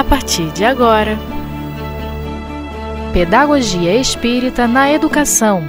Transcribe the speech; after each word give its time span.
a 0.00 0.04
partir 0.04 0.50
de 0.52 0.64
agora. 0.64 1.18
Pedagogia 3.12 3.94
Espírita 3.96 4.66
na 4.66 4.90
Educação. 4.90 5.62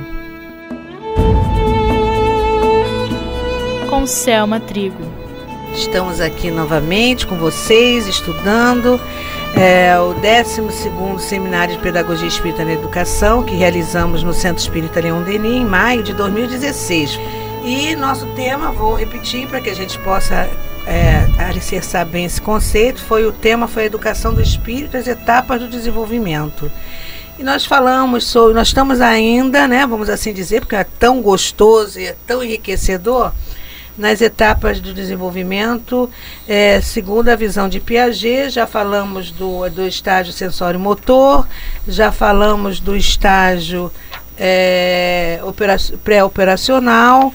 Com 3.89 4.07
Selma 4.07 4.57
Trigo. 4.57 5.03
Estamos 5.73 6.21
aqui 6.21 6.49
novamente 6.49 7.27
com 7.27 7.35
vocês, 7.35 8.07
estudando 8.07 9.01
é, 9.53 9.99
o 9.99 10.13
12 10.13 11.21
Seminário 11.27 11.75
de 11.75 11.81
Pedagogia 11.81 12.27
Espírita 12.27 12.63
na 12.63 12.71
Educação, 12.71 13.43
que 13.43 13.55
realizamos 13.55 14.23
no 14.23 14.33
Centro 14.33 14.63
Espírita 14.63 15.01
Leão 15.01 15.23
Denis 15.23 15.57
em 15.57 15.65
maio 15.65 16.03
de 16.03 16.13
2016. 16.13 17.19
E 17.65 17.97
nosso 17.97 18.25
tema, 18.27 18.71
vou 18.71 18.95
repetir 18.95 19.45
para 19.49 19.59
que 19.59 19.69
a 19.69 19.75
gente 19.75 19.99
possa 19.99 20.49
é, 20.87 21.27
alicerçar 21.51 22.05
bem 22.05 22.25
esse 22.25 22.41
conceito, 22.41 23.01
foi 23.03 23.25
o 23.25 23.31
tema 23.31 23.67
foi 23.67 23.83
a 23.83 23.85
educação 23.85 24.33
do 24.33 24.41
espírito, 24.41 24.97
as 24.97 25.07
etapas 25.07 25.59
do 25.59 25.67
desenvolvimento. 25.67 26.71
E 27.37 27.43
nós 27.43 27.65
falamos 27.65 28.25
sobre, 28.25 28.53
nós 28.53 28.67
estamos 28.67 29.01
ainda, 29.01 29.67
né, 29.67 29.85
vamos 29.85 30.09
assim 30.09 30.33
dizer, 30.33 30.61
porque 30.61 30.75
é 30.75 30.83
tão 30.83 31.21
gostoso 31.21 31.99
e 31.99 32.05
é 32.05 32.15
tão 32.25 32.43
enriquecedor, 32.43 33.31
nas 33.97 34.21
etapas 34.21 34.79
do 34.79 34.93
desenvolvimento, 34.93 36.09
é, 36.47 36.79
segundo 36.81 37.29
a 37.29 37.35
visão 37.35 37.67
de 37.67 37.79
Piaget, 37.79 38.49
já 38.49 38.65
falamos 38.65 39.31
do, 39.31 39.69
do 39.69 39.85
estágio 39.85 40.33
sensório-motor, 40.33 41.47
já 41.87 42.11
falamos 42.11 42.79
do 42.79 42.95
estágio 42.95 43.91
é, 44.37 45.39
pré-operacional, 46.03 47.33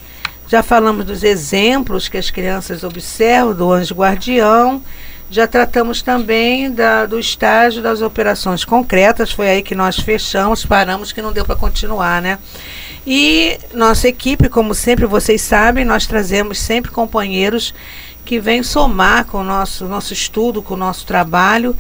já 0.49 0.63
falamos 0.63 1.05
dos 1.05 1.23
exemplos 1.25 2.09
que 2.09 2.17
as 2.17 2.31
crianças 2.31 2.85
observam 2.85 3.55
do 3.55 3.73
anjo 3.73 3.95
guardião. 3.95 4.83
Já 5.31 5.47
tratamos 5.47 6.03
também 6.03 6.71
da, 6.71 7.05
do 7.05 7.19
estágio 7.19 7.83
das 7.83 8.01
operações 8.01 8.65
concretas. 8.65 9.33
Foi 9.33 9.49
aí 9.49 9.63
que 9.63 9.75
nós 9.75 9.97
fechamos, 9.97 10.65
paramos, 10.65 11.13
que 11.13 11.21
não 11.21 11.33
deu 11.33 11.45
para 11.45 11.57
continuar, 11.57 12.23
né? 12.23 12.39
E 13.07 13.59
nossa 13.73 14.09
equipe, 14.09 14.49
como 14.49 14.75
sempre 14.75 15.07
vocês 15.07 15.41
sabem, 15.41 15.85
nós 15.85 16.07
trazemos 16.07 16.59
sempre 16.59 16.91
companheiros 16.91 17.73
que 18.27 18.41
vem 18.41 18.61
somar 18.63 19.25
com 19.25 19.39
o 19.39 19.45
nosso, 19.45 19.87
nosso 19.87 20.13
estudo, 20.13 20.61
com 20.61 20.75
o 20.75 20.77
nosso 20.77 21.07
trabalho 21.07 21.77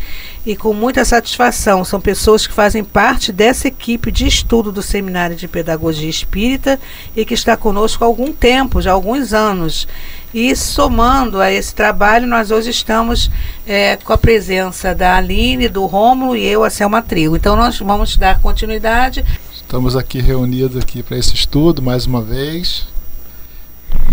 e 0.46 0.54
com 0.54 0.72
muita 0.72 1.04
satisfação. 1.04 1.84
São 1.84 2.00
pessoas 2.00 2.46
que 2.46 2.52
fazem 2.54 2.84
parte 2.84 3.32
dessa 3.32 3.66
equipe 3.66 4.12
de 4.12 4.28
estudo 4.28 4.70
do 4.70 4.80
Seminário 4.80 5.34
de 5.34 5.48
Pedagogia 5.48 6.08
Espírita 6.08 6.78
e 7.16 7.24
que 7.24 7.34
está 7.34 7.56
conosco 7.56 8.04
há 8.04 8.06
algum 8.06 8.32
tempo, 8.32 8.80
já 8.80 8.92
há 8.92 8.94
alguns 8.94 9.34
anos. 9.34 9.88
E 10.36 10.54
somando 10.54 11.40
a 11.40 11.50
esse 11.50 11.74
trabalho, 11.74 12.26
nós 12.26 12.50
hoje 12.50 12.68
estamos 12.68 13.30
é, 13.66 13.96
com 13.96 14.12
a 14.12 14.18
presença 14.18 14.94
da 14.94 15.16
Aline, 15.16 15.66
do 15.66 15.86
Rômulo 15.86 16.36
e 16.36 16.44
eu, 16.44 16.62
a 16.62 16.68
Selma 16.68 17.00
Trigo. 17.00 17.36
Então 17.36 17.56
nós 17.56 17.78
vamos 17.78 18.18
dar 18.18 18.38
continuidade. 18.42 19.24
Estamos 19.50 19.96
aqui 19.96 20.20
reunidos 20.20 20.76
aqui 20.76 21.02
para 21.02 21.16
esse 21.16 21.34
estudo 21.34 21.80
mais 21.80 22.04
uma 22.04 22.20
vez. 22.20 22.86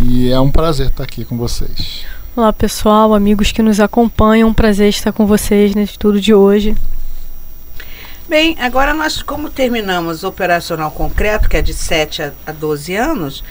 E 0.02 0.32
é 0.32 0.40
um 0.40 0.50
prazer 0.50 0.88
estar 0.88 1.04
aqui 1.04 1.26
com 1.26 1.36
vocês. 1.36 2.06
Olá 2.38 2.54
pessoal, 2.54 3.14
amigos 3.14 3.52
que 3.52 3.62
nos 3.62 3.82
acompanham, 3.82 4.48
um 4.48 4.54
prazer 4.54 4.88
estar 4.88 5.12
com 5.12 5.26
vocês 5.26 5.76
nesse 5.76 5.92
estudo 5.92 6.22
de 6.22 6.34
hoje. 6.34 6.74
Bem, 8.30 8.56
agora 8.62 8.94
nós, 8.94 9.22
como 9.22 9.50
terminamos 9.50 10.24
o 10.24 10.30
operacional 10.30 10.90
concreto, 10.90 11.50
que 11.50 11.58
é 11.58 11.62
de 11.62 11.74
7 11.74 12.32
a 12.48 12.52
12 12.54 12.96
anos, 12.96 13.44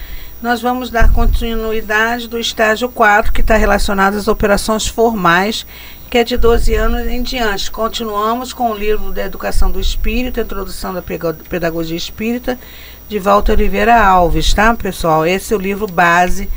nós 0.43 0.61
vamos 0.61 0.89
dar 0.89 1.09
continuidade 1.13 2.27
do 2.27 2.37
estágio 2.37 2.89
4, 2.89 3.31
que 3.31 3.39
está 3.39 3.55
relacionado 3.55 4.17
às 4.17 4.27
operações 4.27 4.85
formais, 4.85 5.65
que 6.09 6.17
é 6.17 6.23
de 6.25 6.35
12 6.35 6.75
anos 6.75 7.07
em 7.07 7.23
diante. 7.23 7.71
Continuamos 7.71 8.51
com 8.51 8.69
o 8.69 8.75
livro 8.75 9.13
da 9.13 9.23
Educação 9.23 9.71
do 9.71 9.79
Espírito, 9.79 10.41
Introdução 10.41 10.93
da 10.93 11.01
Pedagogia 11.01 11.95
Espírita, 11.95 12.59
de 13.07 13.19
Walter 13.19 13.53
Oliveira 13.53 13.95
Alves, 13.95 14.53
tá, 14.53 14.75
pessoal? 14.75 15.25
Esse 15.25 15.53
é 15.53 15.55
o 15.55 15.61
livro 15.61 15.87
base 15.87 16.49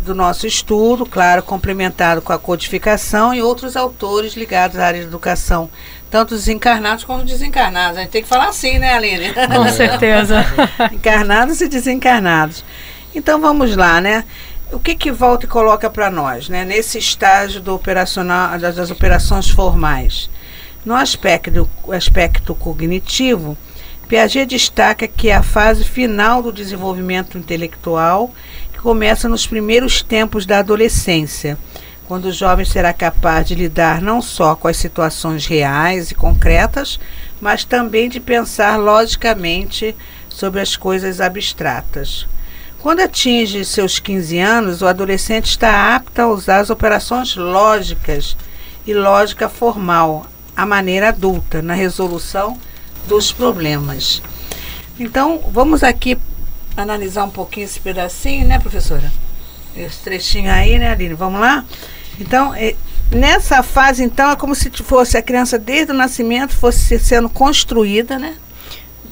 do 0.00 0.14
nosso 0.14 0.46
estudo, 0.46 1.06
claro, 1.06 1.42
complementado 1.42 2.20
com 2.20 2.34
a 2.34 2.38
codificação 2.38 3.32
e 3.32 3.40
outros 3.40 3.78
autores 3.78 4.34
ligados 4.34 4.78
à 4.78 4.84
área 4.84 5.00
de 5.00 5.06
educação, 5.06 5.70
tanto 6.10 6.34
os 6.34 6.48
encarnados 6.48 7.02
como 7.04 7.20
os 7.20 7.30
desencarnados. 7.30 7.96
A 7.96 8.02
gente 8.02 8.10
tem 8.10 8.22
que 8.22 8.28
falar 8.28 8.48
assim, 8.48 8.78
né, 8.78 8.92
Aline? 8.92 9.32
Com 9.32 9.68
certeza. 9.72 10.44
encarnados 10.92 11.62
e 11.62 11.68
desencarnados. 11.68 12.62
Então 13.14 13.40
vamos 13.40 13.76
lá, 13.76 14.00
né? 14.00 14.24
O 14.72 14.78
que 14.78 14.94
que 14.94 15.12
volta 15.12 15.44
e 15.44 15.48
coloca 15.48 15.90
para 15.90 16.10
nós, 16.10 16.48
né? 16.48 16.64
Nesse 16.64 16.98
estágio 16.98 17.60
do 17.60 17.74
operacional 17.74 18.58
das, 18.58 18.76
das 18.76 18.90
operações 18.90 19.50
formais, 19.50 20.30
no 20.84 20.94
aspecto 20.94 21.68
aspecto 21.92 22.54
cognitivo, 22.54 23.56
Piaget 24.08 24.46
destaca 24.46 25.06
que 25.06 25.28
é 25.30 25.34
a 25.34 25.42
fase 25.42 25.84
final 25.84 26.42
do 26.42 26.52
desenvolvimento 26.52 27.38
intelectual 27.38 28.32
começa 28.82 29.28
nos 29.28 29.46
primeiros 29.46 30.02
tempos 30.02 30.44
da 30.44 30.58
adolescência, 30.58 31.56
quando 32.08 32.24
o 32.26 32.32
jovem 32.32 32.64
será 32.64 32.92
capaz 32.92 33.46
de 33.46 33.54
lidar 33.54 34.02
não 34.02 34.20
só 34.20 34.56
com 34.56 34.66
as 34.66 34.76
situações 34.76 35.46
reais 35.46 36.10
e 36.10 36.16
concretas, 36.16 36.98
mas 37.40 37.64
também 37.64 38.08
de 38.08 38.18
pensar 38.18 38.76
logicamente 38.76 39.94
sobre 40.28 40.60
as 40.60 40.76
coisas 40.76 41.20
abstratas. 41.20 42.26
Quando 42.82 42.98
atinge 42.98 43.64
seus 43.64 44.00
15 44.00 44.40
anos, 44.40 44.82
o 44.82 44.88
adolescente 44.88 45.46
está 45.46 45.94
apto 45.94 46.20
a 46.20 46.26
usar 46.26 46.58
as 46.58 46.68
operações 46.68 47.36
lógicas 47.36 48.36
e 48.84 48.92
lógica 48.92 49.48
formal, 49.48 50.26
a 50.56 50.66
maneira 50.66 51.10
adulta, 51.10 51.62
na 51.62 51.74
resolução 51.74 52.58
dos 53.06 53.30
problemas. 53.30 54.20
Então, 54.98 55.44
vamos 55.52 55.84
aqui 55.84 56.18
analisar 56.76 57.22
um 57.22 57.30
pouquinho 57.30 57.66
esse 57.66 57.78
pedacinho, 57.78 58.48
né, 58.48 58.58
professora? 58.58 59.12
Esse 59.76 59.98
trechinho 59.98 60.50
aí, 60.50 60.76
né, 60.76 60.90
Aline? 60.90 61.14
Vamos 61.14 61.40
lá? 61.40 61.64
Então, 62.18 62.52
é, 62.52 62.74
nessa 63.12 63.62
fase, 63.62 64.02
então, 64.02 64.28
é 64.32 64.34
como 64.34 64.56
se 64.56 64.68
fosse 64.70 65.16
a 65.16 65.22
criança 65.22 65.56
desde 65.56 65.92
o 65.92 65.94
nascimento 65.94 66.52
fosse 66.56 66.98
sendo 66.98 67.28
construída, 67.28 68.18
né? 68.18 68.34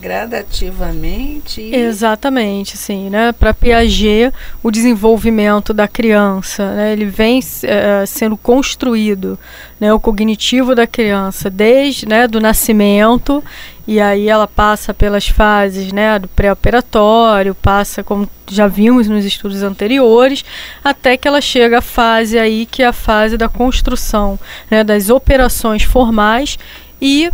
Gradativamente. 0.00 1.60
Exatamente, 1.60 2.76
sim, 2.76 3.10
né? 3.10 3.32
Para 3.32 3.52
Piaget, 3.52 4.32
o 4.62 4.70
desenvolvimento 4.70 5.74
da 5.74 5.86
criança, 5.86 6.74
né? 6.74 6.92
ele 6.92 7.04
vem 7.04 7.40
é, 7.64 8.04
sendo 8.06 8.36
construído, 8.36 9.38
né? 9.78 9.92
O 9.92 10.00
cognitivo 10.00 10.74
da 10.74 10.86
criança 10.86 11.50
desde, 11.50 12.06
né? 12.06 12.26
Do 12.26 12.40
nascimento 12.40 13.44
e 13.86 14.00
aí 14.00 14.28
ela 14.28 14.46
passa 14.46 14.94
pelas 14.94 15.28
fases, 15.28 15.92
né? 15.92 16.18
Do 16.18 16.28
pré-operatório, 16.28 17.54
passa 17.54 18.02
como 18.02 18.28
já 18.48 18.66
vimos 18.66 19.08
nos 19.08 19.24
estudos 19.24 19.62
anteriores, 19.62 20.44
até 20.82 21.16
que 21.16 21.28
ela 21.28 21.40
chega 21.40 21.78
à 21.78 21.82
fase 21.82 22.38
aí 22.38 22.66
que 22.66 22.82
é 22.82 22.86
a 22.86 22.92
fase 22.92 23.36
da 23.36 23.48
construção, 23.48 24.38
né? 24.70 24.82
Das 24.82 25.10
operações 25.10 25.82
formais 25.82 26.58
e 27.02 27.30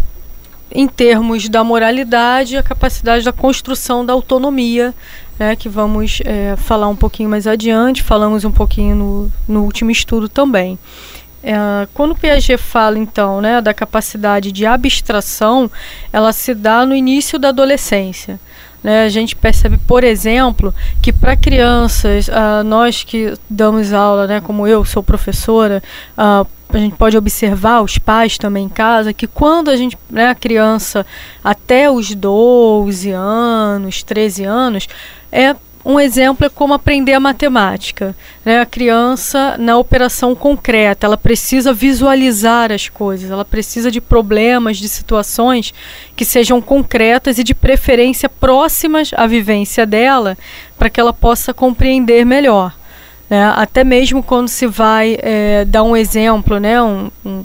em 0.76 0.86
termos 0.86 1.48
da 1.48 1.64
moralidade, 1.64 2.58
a 2.58 2.62
capacidade 2.62 3.24
da 3.24 3.32
construção 3.32 4.04
da 4.04 4.12
autonomia, 4.12 4.94
né, 5.38 5.56
que 5.56 5.70
vamos 5.70 6.20
é, 6.22 6.54
falar 6.56 6.86
um 6.88 6.94
pouquinho 6.94 7.30
mais 7.30 7.46
adiante, 7.46 8.02
falamos 8.02 8.44
um 8.44 8.52
pouquinho 8.52 8.94
no, 8.94 9.32
no 9.48 9.64
último 9.64 9.90
estudo 9.90 10.28
também. 10.28 10.78
É, 11.42 11.54
quando 11.94 12.10
o 12.10 12.14
Piaget 12.14 12.58
fala, 12.58 12.98
então, 12.98 13.40
né, 13.40 13.62
da 13.62 13.72
capacidade 13.72 14.52
de 14.52 14.66
abstração, 14.66 15.70
ela 16.12 16.30
se 16.30 16.54
dá 16.54 16.84
no 16.84 16.94
início 16.94 17.38
da 17.38 17.48
adolescência. 17.48 18.38
Né? 18.82 19.04
A 19.04 19.08
gente 19.08 19.34
percebe, 19.34 19.78
por 19.78 20.04
exemplo, 20.04 20.74
que 21.00 21.10
para 21.10 21.36
crianças, 21.36 22.28
uh, 22.28 22.62
nós 22.64 23.02
que 23.02 23.32
damos 23.48 23.94
aula, 23.94 24.26
né, 24.26 24.40
como 24.42 24.66
eu 24.66 24.84
sou 24.84 25.02
professora, 25.02 25.82
uh, 26.18 26.46
a 26.68 26.78
gente 26.78 26.96
pode 26.96 27.16
observar 27.16 27.80
os 27.82 27.98
pais 27.98 28.36
também 28.38 28.64
em 28.64 28.68
casa 28.68 29.12
que 29.12 29.26
quando 29.26 29.70
a 29.70 29.76
gente, 29.76 29.96
né, 30.10 30.28
a 30.28 30.34
criança 30.34 31.06
até 31.42 31.90
os 31.90 32.14
12 32.14 33.10
anos, 33.10 34.02
13 34.02 34.44
anos, 34.44 34.88
é 35.30 35.54
um 35.86 36.00
exemplo 36.00 36.44
é 36.44 36.48
como 36.48 36.74
aprender 36.74 37.12
a 37.12 37.20
matemática. 37.20 38.16
Né? 38.44 38.60
A 38.60 38.66
criança, 38.66 39.56
na 39.56 39.78
operação 39.78 40.34
concreta, 40.34 41.06
ela 41.06 41.16
precisa 41.16 41.72
visualizar 41.72 42.72
as 42.72 42.88
coisas, 42.88 43.30
ela 43.30 43.44
precisa 43.44 43.88
de 43.88 44.00
problemas, 44.00 44.78
de 44.78 44.88
situações 44.88 45.72
que 46.16 46.24
sejam 46.24 46.60
concretas 46.60 47.38
e, 47.38 47.44
de 47.44 47.54
preferência, 47.54 48.28
próximas 48.28 49.12
à 49.14 49.28
vivência 49.28 49.86
dela, 49.86 50.36
para 50.76 50.90
que 50.90 50.98
ela 50.98 51.12
possa 51.12 51.54
compreender 51.54 52.26
melhor. 52.26 52.74
Né? 53.28 53.52
Até 53.56 53.84
mesmo 53.84 54.22
quando 54.22 54.48
se 54.48 54.66
vai 54.66 55.16
é, 55.20 55.64
dar 55.64 55.82
um 55.82 55.96
exemplo, 55.96 56.58
né? 56.58 56.82
um, 56.82 57.10
um 57.24 57.44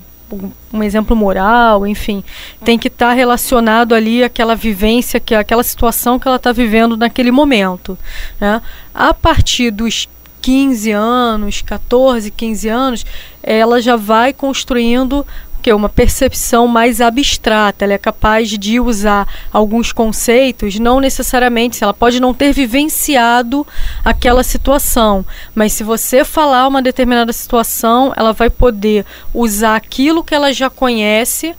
um 0.74 0.82
exemplo 0.82 1.16
moral, 1.16 1.86
enfim, 1.86 2.24
tem 2.64 2.78
que 2.78 2.88
estar 2.88 3.10
tá 3.10 3.14
relacionado 3.14 3.94
ali 3.94 4.24
àquela 4.24 4.56
vivência, 4.56 5.20
que 5.20 5.36
aquela 5.36 5.64
situação 5.64 6.18
que 6.18 6.28
ela 6.28 6.38
está 6.38 6.52
vivendo 6.52 6.96
naquele 6.96 7.32
momento. 7.32 7.98
Né? 8.40 8.62
A 8.94 9.14
partir 9.14 9.72
dos 9.72 10.08
15 10.42 10.92
anos, 10.92 11.62
14, 11.62 12.32
15 12.32 12.70
anos, 12.70 13.06
ela 13.44 13.82
já 13.82 13.96
vai 13.96 14.34
construindo 14.34 15.26
que 15.62 15.72
uma 15.72 15.88
percepção 15.88 16.68
mais 16.68 17.00
abstrata. 17.00 17.86
Ela 17.86 17.94
é 17.94 17.98
capaz 17.98 18.50
de 18.50 18.80
usar 18.80 19.28
alguns 19.52 19.92
conceitos, 19.92 20.80
não 20.80 21.00
necessariamente, 21.00 21.84
ela 21.84 21.94
pode 21.94 22.20
não 22.20 22.34
ter 22.34 22.52
vivenciado 22.52 23.66
aquela 24.04 24.44
situação, 24.44 25.26
mas 25.54 25.74
se 25.74 25.84
você 25.84 26.26
falar 26.26 26.68
uma 26.68 26.82
determinada 26.82 27.32
situação, 27.32 28.12
ela 28.16 28.34
vai 28.34 28.50
poder 28.50 29.06
usar 29.34 29.76
aquilo 29.76 30.24
que 30.24 30.34
ela 30.34 30.52
já 30.52 30.70
conhece 30.70 31.56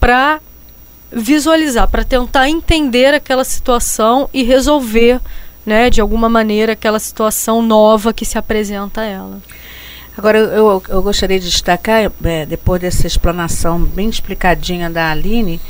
para 0.00 0.40
visualizar, 1.12 1.88
para 1.88 2.04
tentar 2.04 2.48
entender 2.48 3.14
aquela 3.14 3.44
situação 3.44 4.28
e 4.32 4.42
resolver, 4.42 5.20
né, 5.64 5.90
de 5.90 6.00
alguma 6.00 6.28
maneira 6.28 6.72
aquela 6.72 6.98
situação 6.98 7.60
nova 7.62 8.12
que 8.12 8.24
se 8.24 8.38
apresenta 8.38 9.02
a 9.02 9.04
ela. 9.04 9.42
Agora, 10.16 10.38
eu, 10.38 10.82
eu 10.88 11.02
gostaria 11.02 11.40
de 11.40 11.48
destacar, 11.48 12.12
é, 12.24 12.46
depois 12.46 12.80
dessa 12.80 13.06
explanação 13.06 13.82
bem 13.82 14.08
explicadinha 14.08 14.90
da 14.90 15.10
Aline, 15.10 15.60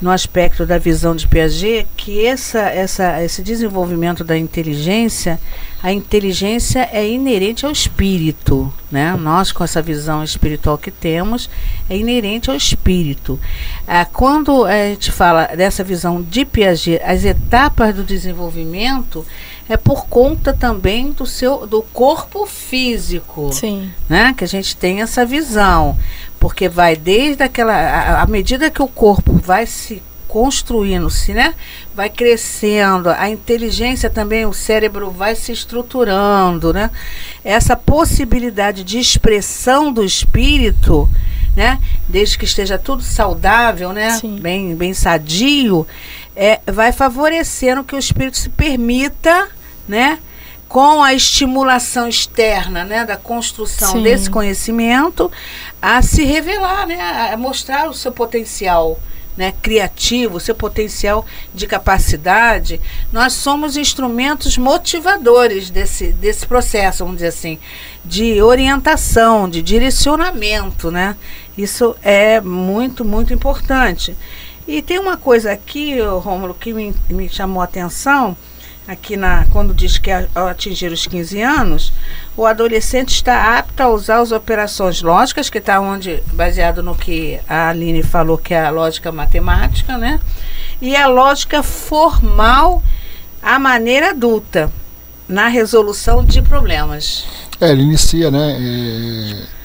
no 0.00 0.10
aspecto 0.10 0.64
da 0.64 0.78
visão 0.78 1.14
de 1.14 1.26
Piaget, 1.26 1.86
que 1.96 2.24
essa, 2.24 2.60
essa, 2.60 3.22
esse 3.22 3.42
desenvolvimento 3.42 4.22
da 4.22 4.38
inteligência, 4.38 5.40
a 5.82 5.92
inteligência 5.92 6.88
é 6.92 7.08
inerente 7.08 7.66
ao 7.66 7.72
espírito. 7.72 8.72
Né? 8.90 9.16
Nós, 9.16 9.50
com 9.50 9.64
essa 9.64 9.82
visão 9.82 10.22
espiritual 10.22 10.78
que 10.78 10.90
temos, 10.90 11.50
é 11.90 11.96
inerente 11.96 12.48
ao 12.48 12.56
espírito. 12.56 13.40
Ah, 13.86 14.04
quando 14.04 14.64
a 14.64 14.88
gente 14.90 15.10
fala 15.10 15.46
dessa 15.46 15.82
visão 15.82 16.22
de 16.22 16.44
Piaget, 16.44 17.02
as 17.02 17.24
etapas 17.24 17.94
do 17.94 18.04
desenvolvimento 18.04 19.26
é 19.68 19.76
por 19.76 20.06
conta 20.06 20.54
também 20.54 21.12
do 21.12 21.26
seu 21.26 21.66
do 21.66 21.82
corpo 21.82 22.46
físico. 22.46 23.52
Sim. 23.52 23.90
Né? 24.08 24.34
Que 24.36 24.44
a 24.44 24.48
gente 24.48 24.74
tem 24.76 25.02
essa 25.02 25.26
visão. 25.26 25.98
Porque 26.38 26.68
vai 26.68 26.96
desde 26.96 27.42
aquela. 27.42 28.20
À 28.20 28.26
medida 28.26 28.70
que 28.70 28.82
o 28.82 28.88
corpo 28.88 29.32
vai 29.32 29.66
se 29.66 30.02
construindo-se, 30.28 31.32
né? 31.32 31.54
Vai 31.94 32.10
crescendo, 32.10 33.08
a 33.08 33.30
inteligência 33.30 34.10
também, 34.10 34.44
o 34.44 34.52
cérebro 34.52 35.10
vai 35.10 35.34
se 35.34 35.50
estruturando, 35.50 36.72
né? 36.72 36.90
Essa 37.42 37.74
possibilidade 37.74 38.84
de 38.84 38.98
expressão 38.98 39.90
do 39.90 40.04
espírito, 40.04 41.08
né? 41.56 41.80
Desde 42.06 42.38
que 42.38 42.44
esteja 42.44 42.78
tudo 42.78 43.02
saudável, 43.02 43.92
né? 43.92 44.10
Sim. 44.10 44.38
Bem, 44.38 44.76
bem 44.76 44.92
sadio, 44.92 45.86
é, 46.36 46.60
vai 46.66 46.92
favorecendo 46.92 47.82
que 47.82 47.96
o 47.96 47.98
espírito 47.98 48.36
se 48.36 48.50
permita, 48.50 49.48
né? 49.88 50.18
Com 50.68 51.02
a 51.02 51.14
estimulação 51.14 52.06
externa, 52.06 52.84
né, 52.84 53.04
da 53.04 53.16
construção 53.16 53.92
Sim. 53.92 54.02
desse 54.02 54.28
conhecimento, 54.28 55.32
a 55.80 56.02
se 56.02 56.24
revelar, 56.24 56.86
né, 56.86 57.30
a 57.32 57.36
mostrar 57.38 57.88
o 57.88 57.94
seu 57.94 58.12
potencial, 58.12 58.98
né, 59.38 59.54
criativo, 59.62 60.40
seu 60.40 60.54
potencial 60.54 61.24
de 61.54 61.66
capacidade, 61.66 62.80
nós 63.12 63.32
somos 63.32 63.76
instrumentos 63.76 64.58
motivadores 64.58 65.70
desse, 65.70 66.12
desse 66.12 66.44
processo, 66.44 67.04
vamos 67.04 67.18
dizer 67.18 67.28
assim, 67.28 67.58
de 68.04 68.42
orientação, 68.42 69.48
de 69.48 69.62
direcionamento, 69.62 70.90
né? 70.90 71.16
Isso 71.56 71.96
é 72.02 72.40
muito, 72.40 73.04
muito 73.04 73.32
importante. 73.32 74.16
E 74.66 74.82
tem 74.82 74.98
uma 74.98 75.16
coisa 75.16 75.52
aqui, 75.52 76.00
Rômulo, 76.00 76.52
que 76.52 76.74
me, 76.74 76.94
me 77.08 77.28
chamou 77.28 77.62
a 77.62 77.64
atenção, 77.64 78.36
aqui 78.88 79.18
na 79.18 79.44
quando 79.52 79.74
diz 79.74 79.98
que 79.98 80.10
ao 80.10 80.48
atingir 80.48 80.90
os 80.90 81.06
15 81.06 81.42
anos, 81.42 81.92
o 82.34 82.46
adolescente 82.46 83.10
está 83.10 83.58
apto 83.58 83.82
a 83.82 83.88
usar 83.90 84.20
as 84.20 84.32
operações 84.32 85.02
lógicas, 85.02 85.50
que 85.50 85.58
está 85.58 85.78
onde 85.78 86.22
baseado 86.32 86.82
no 86.82 86.94
que 86.94 87.38
a 87.46 87.68
Aline 87.68 88.02
falou 88.02 88.38
que 88.38 88.54
é 88.54 88.64
a 88.64 88.70
lógica 88.70 89.12
matemática, 89.12 89.98
né? 89.98 90.18
E 90.80 90.96
a 90.96 91.06
lógica 91.06 91.62
formal 91.62 92.82
à 93.42 93.58
maneira 93.58 94.10
adulta 94.10 94.72
na 95.28 95.48
resolução 95.48 96.24
de 96.24 96.40
problemas. 96.40 97.26
É, 97.60 97.70
ele 97.70 97.82
inicia, 97.82 98.30
né? 98.30 98.56
É, 98.58 99.58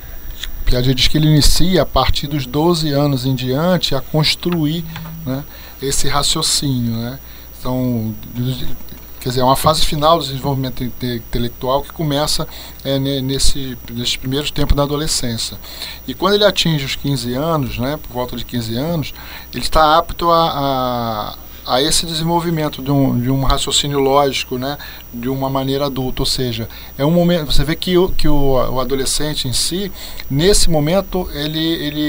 Piaget 0.65 0.95
diz 0.95 1.07
que 1.07 1.17
ele 1.17 1.27
inicia 1.27 1.83
a 1.83 1.85
partir 1.85 2.27
dos 2.27 2.45
12 2.45 2.91
anos 2.91 3.25
em 3.25 3.35
diante 3.35 3.95
a 3.95 4.01
construir 4.01 4.83
né, 5.25 5.43
esse 5.81 6.09
raciocínio, 6.09 6.97
né? 6.97 7.19
Então, 7.59 8.13
quer 9.23 9.29
dizer, 9.29 9.41
é 9.41 9.43
uma 9.45 9.55
fase 9.55 9.85
final 9.85 10.19
do 10.19 10.25
desenvolvimento 10.25 10.83
inte- 10.83 11.15
intelectual 11.15 11.81
que 11.81 11.93
começa 11.93 12.45
é, 12.83 12.99
ne- 12.99 13.21
nesse, 13.21 13.77
nesses 13.89 14.17
primeiros 14.17 14.51
tempos 14.51 14.75
da 14.75 14.83
adolescência. 14.83 15.57
E 16.05 16.13
quando 16.13 16.33
ele 16.33 16.43
atinge 16.43 16.83
os 16.83 16.97
15 16.97 17.33
anos, 17.33 17.77
né, 17.77 17.97
por 18.03 18.11
volta 18.11 18.35
de 18.35 18.43
15 18.43 18.75
anos, 18.75 19.13
ele 19.53 19.63
está 19.63 19.97
apto 19.97 20.29
a, 20.29 21.37
a, 21.65 21.73
a 21.75 21.81
esse 21.81 22.05
desenvolvimento 22.05 22.81
de 22.81 22.91
um, 22.91 23.17
de 23.17 23.31
um 23.31 23.43
raciocínio 23.43 23.99
lógico, 23.99 24.57
né, 24.57 24.77
de 25.13 25.29
uma 25.29 25.49
maneira 25.49 25.85
adulta. 25.85 26.21
Ou 26.21 26.25
seja, 26.25 26.67
é 26.97 27.05
um 27.05 27.11
momento. 27.11 27.49
Você 27.49 27.63
vê 27.63 27.77
que 27.77 27.97
o, 27.97 28.09
que 28.09 28.27
o, 28.27 28.73
o 28.73 28.79
adolescente 28.81 29.47
em 29.47 29.53
si, 29.53 29.89
nesse 30.29 30.69
momento, 30.69 31.29
ele, 31.33 31.65
ele, 31.65 32.01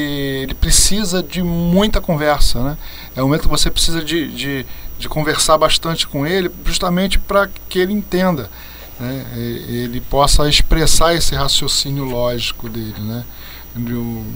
ele 0.42 0.54
precisa 0.54 1.22
de 1.22 1.44
muita 1.44 2.00
conversa. 2.00 2.60
Né? 2.60 2.76
É 3.14 3.22
um 3.22 3.26
momento 3.26 3.42
que 3.42 3.48
você 3.48 3.70
precisa 3.70 4.02
de, 4.02 4.32
de, 4.32 4.66
de 4.98 5.08
conversar 5.08 5.58
bastante 5.58 6.06
com 6.06 6.26
ele, 6.26 6.50
justamente 6.64 7.18
para 7.18 7.48
que 7.68 7.78
ele 7.78 7.92
entenda. 7.92 8.50
Né? 8.98 9.24
Ele 9.34 10.00
possa 10.00 10.48
expressar 10.48 11.14
esse 11.14 11.34
raciocínio 11.34 12.04
lógico 12.04 12.68
dele, 12.68 13.00
né? 13.00 13.24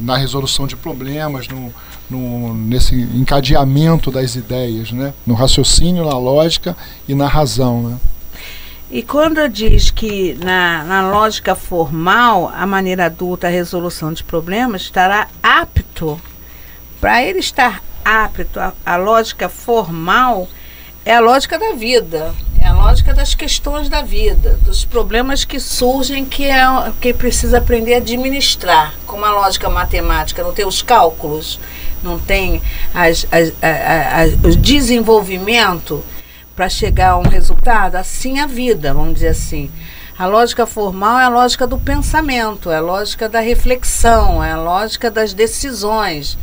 Na 0.00 0.16
resolução 0.16 0.66
de 0.66 0.74
problemas, 0.74 1.46
no, 1.46 1.72
no, 2.10 2.54
nesse 2.54 2.96
encadeamento 2.96 4.10
das 4.10 4.34
ideias, 4.34 4.90
né? 4.90 5.14
no 5.24 5.34
raciocínio, 5.34 6.04
na 6.04 6.18
lógica 6.18 6.76
e 7.06 7.14
na 7.14 7.28
razão. 7.28 7.82
Né? 7.82 7.98
E 8.90 9.02
quando 9.02 9.46
diz 9.48 9.90
que 9.90 10.34
na, 10.42 10.82
na 10.82 11.10
lógica 11.10 11.54
formal, 11.54 12.50
a 12.52 12.66
maneira 12.66 13.06
adulta, 13.06 13.46
a 13.46 13.50
resolução 13.50 14.12
de 14.12 14.24
problemas 14.24 14.82
estará 14.82 15.28
apto, 15.40 16.20
para 17.00 17.22
ele 17.22 17.38
estar 17.38 17.80
apto, 18.08 18.58
a, 18.58 18.72
a 18.86 18.96
lógica 18.96 19.48
formal 19.48 20.48
é 21.04 21.14
a 21.14 21.20
lógica 21.20 21.58
da 21.58 21.72
vida, 21.72 22.34
é 22.60 22.66
a 22.66 22.72
lógica 22.72 23.12
das 23.12 23.34
questões 23.34 23.88
da 23.88 24.02
vida, 24.02 24.58
dos 24.62 24.84
problemas 24.84 25.44
que 25.44 25.60
surgem 25.60 26.24
que 26.24 26.44
é 26.46 26.64
que 27.00 27.12
precisa 27.12 27.58
aprender 27.58 27.94
a 27.94 27.98
administrar, 27.98 28.94
como 29.06 29.24
a 29.24 29.30
lógica 29.30 29.68
matemática, 29.68 30.42
não 30.42 30.52
tem 30.52 30.66
os 30.66 30.82
cálculos, 30.82 31.60
não 32.02 32.18
tem 32.18 32.62
as, 32.94 33.26
as, 33.30 34.32
o 34.42 34.56
desenvolvimento 34.56 36.02
para 36.56 36.68
chegar 36.68 37.10
a 37.10 37.18
um 37.18 37.28
resultado, 37.28 37.96
assim 37.96 38.40
a 38.40 38.46
vida, 38.46 38.92
vamos 38.92 39.14
dizer 39.14 39.28
assim. 39.28 39.70
A 40.18 40.26
lógica 40.26 40.66
formal 40.66 41.20
é 41.20 41.24
a 41.24 41.28
lógica 41.28 41.66
do 41.66 41.78
pensamento, 41.78 42.70
é 42.70 42.76
a 42.78 42.80
lógica 42.80 43.28
da 43.28 43.38
reflexão, 43.38 44.42
é 44.42 44.50
a 44.50 44.60
lógica 44.60 45.10
das 45.10 45.32
decisões, 45.32 46.36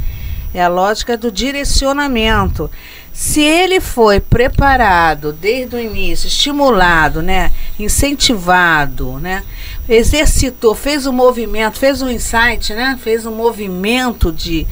é 0.56 0.64
a 0.64 0.70
lógica 0.70 1.18
do 1.18 1.30
direcionamento. 1.30 2.72
Se 3.12 3.42
ele 3.42 3.82
foi 3.82 4.20
preparado 4.22 5.34
desde 5.34 5.76
o 5.76 5.80
início, 5.80 6.28
estimulado, 6.28 7.22
né, 7.22 7.52
incentivado, 7.78 9.20
né, 9.20 9.44
exercitou, 9.88 10.74
fez 10.74 11.06
um 11.06 11.12
movimento, 11.12 11.78
fez 11.78 12.02
um 12.02 12.10
insight, 12.10 12.74
né, 12.74 12.98
fez 13.02 13.26
um 13.26 13.36
movimento 13.36 14.32
de, 14.32 14.66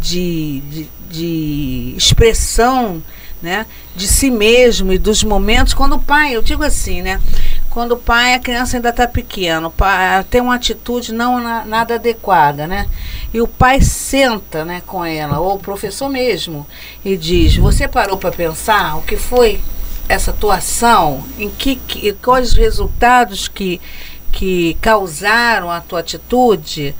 de, 0.00 0.60
de, 0.60 0.88
de 1.10 1.94
expressão 1.96 3.02
né, 3.44 3.66
de 3.94 4.08
si 4.08 4.30
mesmo 4.30 4.92
e 4.92 4.98
dos 4.98 5.22
momentos. 5.22 5.74
Quando 5.74 5.96
o 5.96 6.00
pai, 6.00 6.34
eu 6.34 6.42
digo 6.42 6.64
assim, 6.64 7.02
né, 7.02 7.20
quando 7.74 7.92
o 7.92 7.96
pai, 7.96 8.34
a 8.34 8.38
criança 8.38 8.76
ainda 8.76 8.90
está 8.90 9.06
pequena, 9.08 9.68
pai 9.68 10.24
tem 10.30 10.40
uma 10.40 10.54
atitude 10.54 11.12
não 11.12 11.40
na- 11.42 11.64
nada 11.64 11.96
adequada, 11.96 12.68
né? 12.68 12.88
E 13.32 13.40
o 13.40 13.48
pai 13.48 13.80
senta, 13.80 14.64
né, 14.64 14.80
com 14.86 15.04
ela, 15.04 15.40
ou 15.40 15.56
o 15.56 15.58
professor 15.58 16.08
mesmo, 16.08 16.64
e 17.04 17.16
diz: 17.16 17.56
Você 17.56 17.88
parou 17.88 18.16
para 18.16 18.30
pensar 18.30 18.96
o 18.96 19.02
que 19.02 19.16
foi 19.16 19.60
essa 20.08 20.30
atuação? 20.30 21.24
Em 21.36 21.50
que, 21.50 21.74
que 21.74 22.12
quais 22.14 22.52
os 22.52 22.54
resultados 22.56 23.48
que 23.48 23.80
que 24.30 24.76
causaram 24.80 25.68
a 25.70 25.80
tua 25.80 25.98
atitude? 25.98 26.94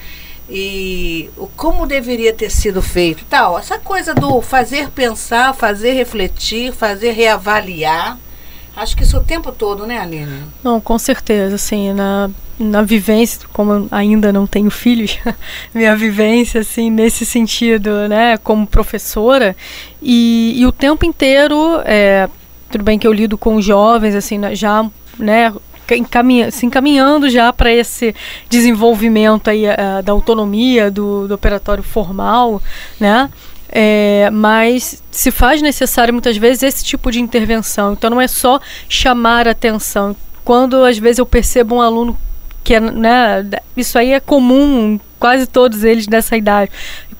E 0.51 1.31
como 1.57 1.87
deveria 1.87 2.33
ter 2.33 2.51
sido 2.51 2.83
feito, 2.83 3.25
tal. 3.31 3.59
Essa 3.59 3.79
coisa 3.79 4.13
do 4.13 4.43
fazer 4.43 4.91
pensar, 4.91 5.55
fazer 5.55 5.93
refletir, 5.93 6.73
fazer 6.73 7.13
reavaliar. 7.13 8.19
Acho 8.77 8.97
que 8.97 9.05
isso 9.05 9.17
o 9.17 9.23
tempo 9.23 9.53
todo, 9.53 9.87
né, 9.87 9.99
Aline? 9.99 10.43
Não, 10.63 10.81
com 10.81 10.99
certeza, 10.99 11.55
assim, 11.55 11.93
na, 11.93 12.29
na 12.59 12.83
vivência, 12.83 13.41
como 13.53 13.87
ainda 13.91 14.33
não 14.33 14.47
tenho 14.47 14.71
filhos, 14.71 15.19
minha 15.73 15.95
vivência, 15.95 16.61
assim, 16.61 16.91
nesse 16.91 17.25
sentido, 17.25 18.09
né, 18.09 18.37
como 18.39 18.67
professora, 18.67 19.57
e, 20.03 20.55
e 20.57 20.67
o 20.67 20.73
tempo 20.73 21.05
inteiro, 21.05 21.81
é, 21.85 22.29
tudo 22.71 22.83
bem 22.83 22.99
que 22.99 23.07
eu 23.07 23.13
lido 23.13 23.39
com 23.39 23.61
jovens, 23.61 24.15
assim, 24.15 24.41
já, 24.55 24.85
né, 25.19 25.53
encaminha, 25.93 26.51
se 26.51 26.65
encaminhando 26.65 27.29
já 27.29 27.53
para 27.53 27.71
esse 27.73 28.15
desenvolvimento 28.49 29.49
aí, 29.49 29.67
uh, 29.67 30.03
da 30.03 30.13
autonomia, 30.13 30.91
do, 30.91 31.29
do 31.29 31.35
operatório 31.35 31.83
formal, 31.83 32.63
né? 32.99 33.29
É, 33.69 34.31
mas 34.31 35.03
se 35.11 35.31
faz 35.31 35.61
necessário 35.61 36.13
muitas 36.13 36.37
vezes 36.37 36.63
esse 36.63 36.85
tipo 36.85 37.11
de 37.11 37.21
intervenção. 37.21 37.93
Então 37.93 38.11
não 38.11 38.21
é 38.21 38.29
só 38.29 38.61
chamar 38.89 39.49
atenção. 39.49 40.15
Quando 40.45 40.85
às 40.85 40.99
vezes 40.99 41.19
eu 41.19 41.27
percebo 41.27 41.77
um 41.77 41.81
aluno 41.81 42.17
que 42.63 42.75
é, 42.75 42.81
né, 42.81 43.45
isso 43.77 43.99
aí 43.99 44.13
é 44.13 44.21
comum 44.21 44.99
quase 45.19 45.47
todos 45.47 45.85
eles 45.85 46.07
dessa 46.07 46.37
idade 46.37 46.71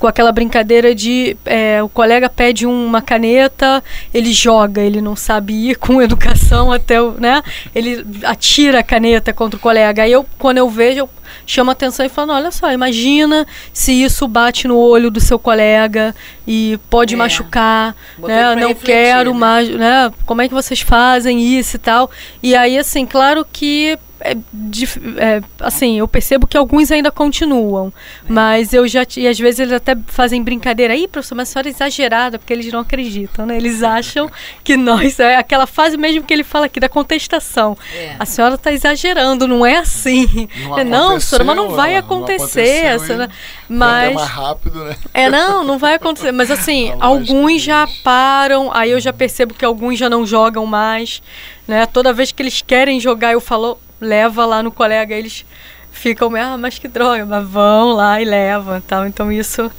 com 0.05 0.09
aquela 0.09 0.33
brincadeira 0.33 0.95
de 0.95 1.35
é, 1.47 1.83
o 1.83 1.89
colega 1.89 2.29
pede 2.29 2.67
uma 2.67 3.01
caneta, 3.01 3.83
ele 4.13 4.35
joga, 4.35 4.83
ele 4.83 5.01
não 5.01 5.17
sabe 5.17 5.71
ir 5.71 5.77
com 5.81 6.03
educação 6.03 6.71
até 6.71 7.01
o, 7.01 7.13
né? 7.13 7.43
Ele 7.75 8.05
atira 8.25 8.81
a 8.81 8.83
caneta 8.83 9.33
contra 9.33 9.57
o 9.57 9.61
colega. 9.61 10.03
Aí 10.03 10.13
eu, 10.13 10.27
quando 10.39 10.59
eu 10.59 10.69
vejo, 10.69 10.99
eu 10.99 11.11
chamo 11.47 11.71
a 11.71 11.73
atenção 11.73 12.05
e 12.05 12.09
falo, 12.09 12.33
olha 12.33 12.51
só, 12.51 12.73
imagina 12.73 13.47
se 13.73 13.93
isso 13.93 14.27
bate 14.27 14.67
no 14.69 14.77
olho 14.77 15.11
do 15.11 15.21
seu 15.21 15.39
colega 15.39 16.15
e 16.47 16.79
pode 16.91 17.15
é. 17.15 17.17
machucar, 17.17 17.97
né? 18.19 18.55
Não 18.55 18.69
refletir, 18.69 18.87
quero 18.87 19.33
né? 19.33 19.39
mais, 19.39 19.69
né? 19.71 20.13
Como 20.27 20.43
é 20.43 20.49
que 20.49 20.55
vocês 20.55 20.81
fazem 20.81 21.41
isso 21.41 21.77
e 21.77 21.79
tal? 21.79 22.11
E 22.43 22.55
aí, 22.55 22.79
assim, 22.79 23.07
claro 23.07 23.47
que 23.51 23.99
é, 24.25 24.33
é, 24.33 25.43
assim, 25.61 25.99
eu 25.99 26.09
percebo 26.09 26.47
que 26.47 26.57
alguns 26.57 26.91
ainda 26.91 27.11
continuam, 27.11 27.93
é. 28.27 28.33
mas 28.33 28.73
eu 28.73 28.89
já 28.89 29.05
e 29.19 29.29
às 29.29 29.39
vezes 29.39 29.61
eles 29.61 29.73
até 29.73 29.95
fazem 30.07 30.43
brincadeira 30.43 30.95
aí, 30.95 31.07
professor, 31.07 31.35
mas 31.35 31.51
a 31.51 31.53
senhora 31.53 31.69
é 31.69 31.71
exagerada, 31.71 32.39
porque 32.39 32.53
eles 32.53 32.73
não 32.73 32.81
acreditam, 32.81 33.45
né? 33.45 33.57
Eles 33.57 33.83
acham 33.83 34.31
que 34.65 34.79
nós 34.79 35.21
é 35.21 35.37
aquela 35.37 35.67
fase 35.67 35.99
mesmo 35.99 36.23
que 36.23 36.33
ele 36.33 36.43
fala 36.43 36.67
aqui 36.67 36.81
da 36.81 36.89
contestação. 36.89 37.77
É. 37.95 38.17
A 38.19 38.25
senhora 38.25 38.55
está 38.55 38.73
exagerando, 38.73 39.47
não 39.47 39.65
é 39.67 39.77
assim. 39.77 40.49
Não, 40.65 40.79
é, 40.79 40.85
não 40.85 41.21
senhora, 41.25 41.45
mas 41.45 41.57
não 41.57 41.71
vai 41.71 41.97
acontecer, 41.97 42.93
não 42.93 42.99
senhora, 43.07 43.31
mas 43.69 44.15
mais 44.15 44.29
rápido, 44.29 44.85
né? 44.85 44.97
É, 45.13 45.29
não, 45.29 45.65
não 45.65 45.79
vai 45.79 45.95
acontecer, 45.95 46.33
mas 46.33 46.51
assim, 46.51 46.95
alguns 47.01 47.63
já 47.63 47.89
param, 48.03 48.71
aí 48.73 48.91
eu 48.91 49.01
já 49.01 49.13
percebo 49.13 49.55
que 49.55 49.65
alguns 49.65 49.99
já 49.99 50.09
não 50.09 50.27
jogam 50.27 50.67
mais, 50.67 51.23
né? 51.67 51.87
Toda 51.87 52.13
vez 52.13 52.33
que 52.33 52.43
eles 52.43 52.63
querem 52.63 53.01
jogar, 53.01 53.33
eu 53.33 53.41
falo, 53.41 53.79
leva 54.01 54.45
lá 54.45 54.63
no 54.63 54.71
colega, 54.71 55.15
eles 55.15 55.45
ficam, 55.91 56.35
ah, 56.37 56.57
mas 56.59 56.79
que 56.79 56.89
droga, 56.89 57.25
mas 57.25 57.49
vão 57.49 57.93
lá 57.93 58.21
e 58.21 58.25
levam, 58.25 58.81
tal. 58.81 59.07
Então 59.07 59.33
isso 59.33 59.71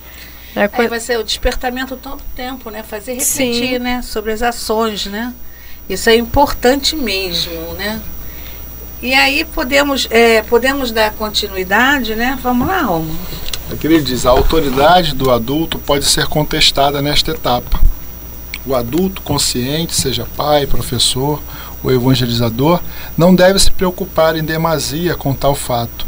é, 0.56 0.68
co... 0.68 0.88
vai 0.88 1.00
ser 1.00 1.20
o 1.20 1.24
despertamento 1.24 1.98
todo 1.98 2.24
tempo, 2.36 2.70
né? 2.70 2.82
Fazer 2.82 3.14
refletir, 3.14 3.78
Sim. 3.78 3.80
né, 3.80 4.02
sobre 4.02 4.32
as 4.32 4.42
ações, 4.42 5.06
né? 5.06 5.34
Isso 5.88 6.10
é 6.10 6.16
importante 6.16 6.96
mesmo, 6.96 7.74
né? 7.74 8.02
E 9.02 9.14
aí 9.14 9.46
podemos 9.46 10.08
é, 10.10 10.42
podemos 10.44 10.92
dar 10.92 11.12
continuidade, 11.14 12.16
né? 12.16 12.38
Vamos 12.42 12.68
lá, 12.68 12.82
Romo. 12.82 13.16
Aqui 13.72 13.88
ele 13.88 14.02
diz: 14.02 14.26
a 14.26 14.32
autoridade 14.32 15.14
do 15.14 15.32
adulto 15.32 15.78
pode 15.80 16.06
ser 16.06 16.28
contestada 16.28 17.02
nesta 17.02 17.32
etapa. 17.32 17.80
O 18.66 18.74
adulto 18.74 19.22
consciente, 19.22 19.94
seja 19.94 20.28
pai, 20.36 20.66
professor 20.66 21.40
o 21.86 21.92
evangelizador, 21.92 22.82
não 23.16 23.36
deve 23.36 23.60
se 23.60 23.70
preocupar 23.70 24.36
em 24.36 24.44
demasia 24.44 25.16
com 25.16 25.34
tal 25.34 25.54
fato, 25.54 26.06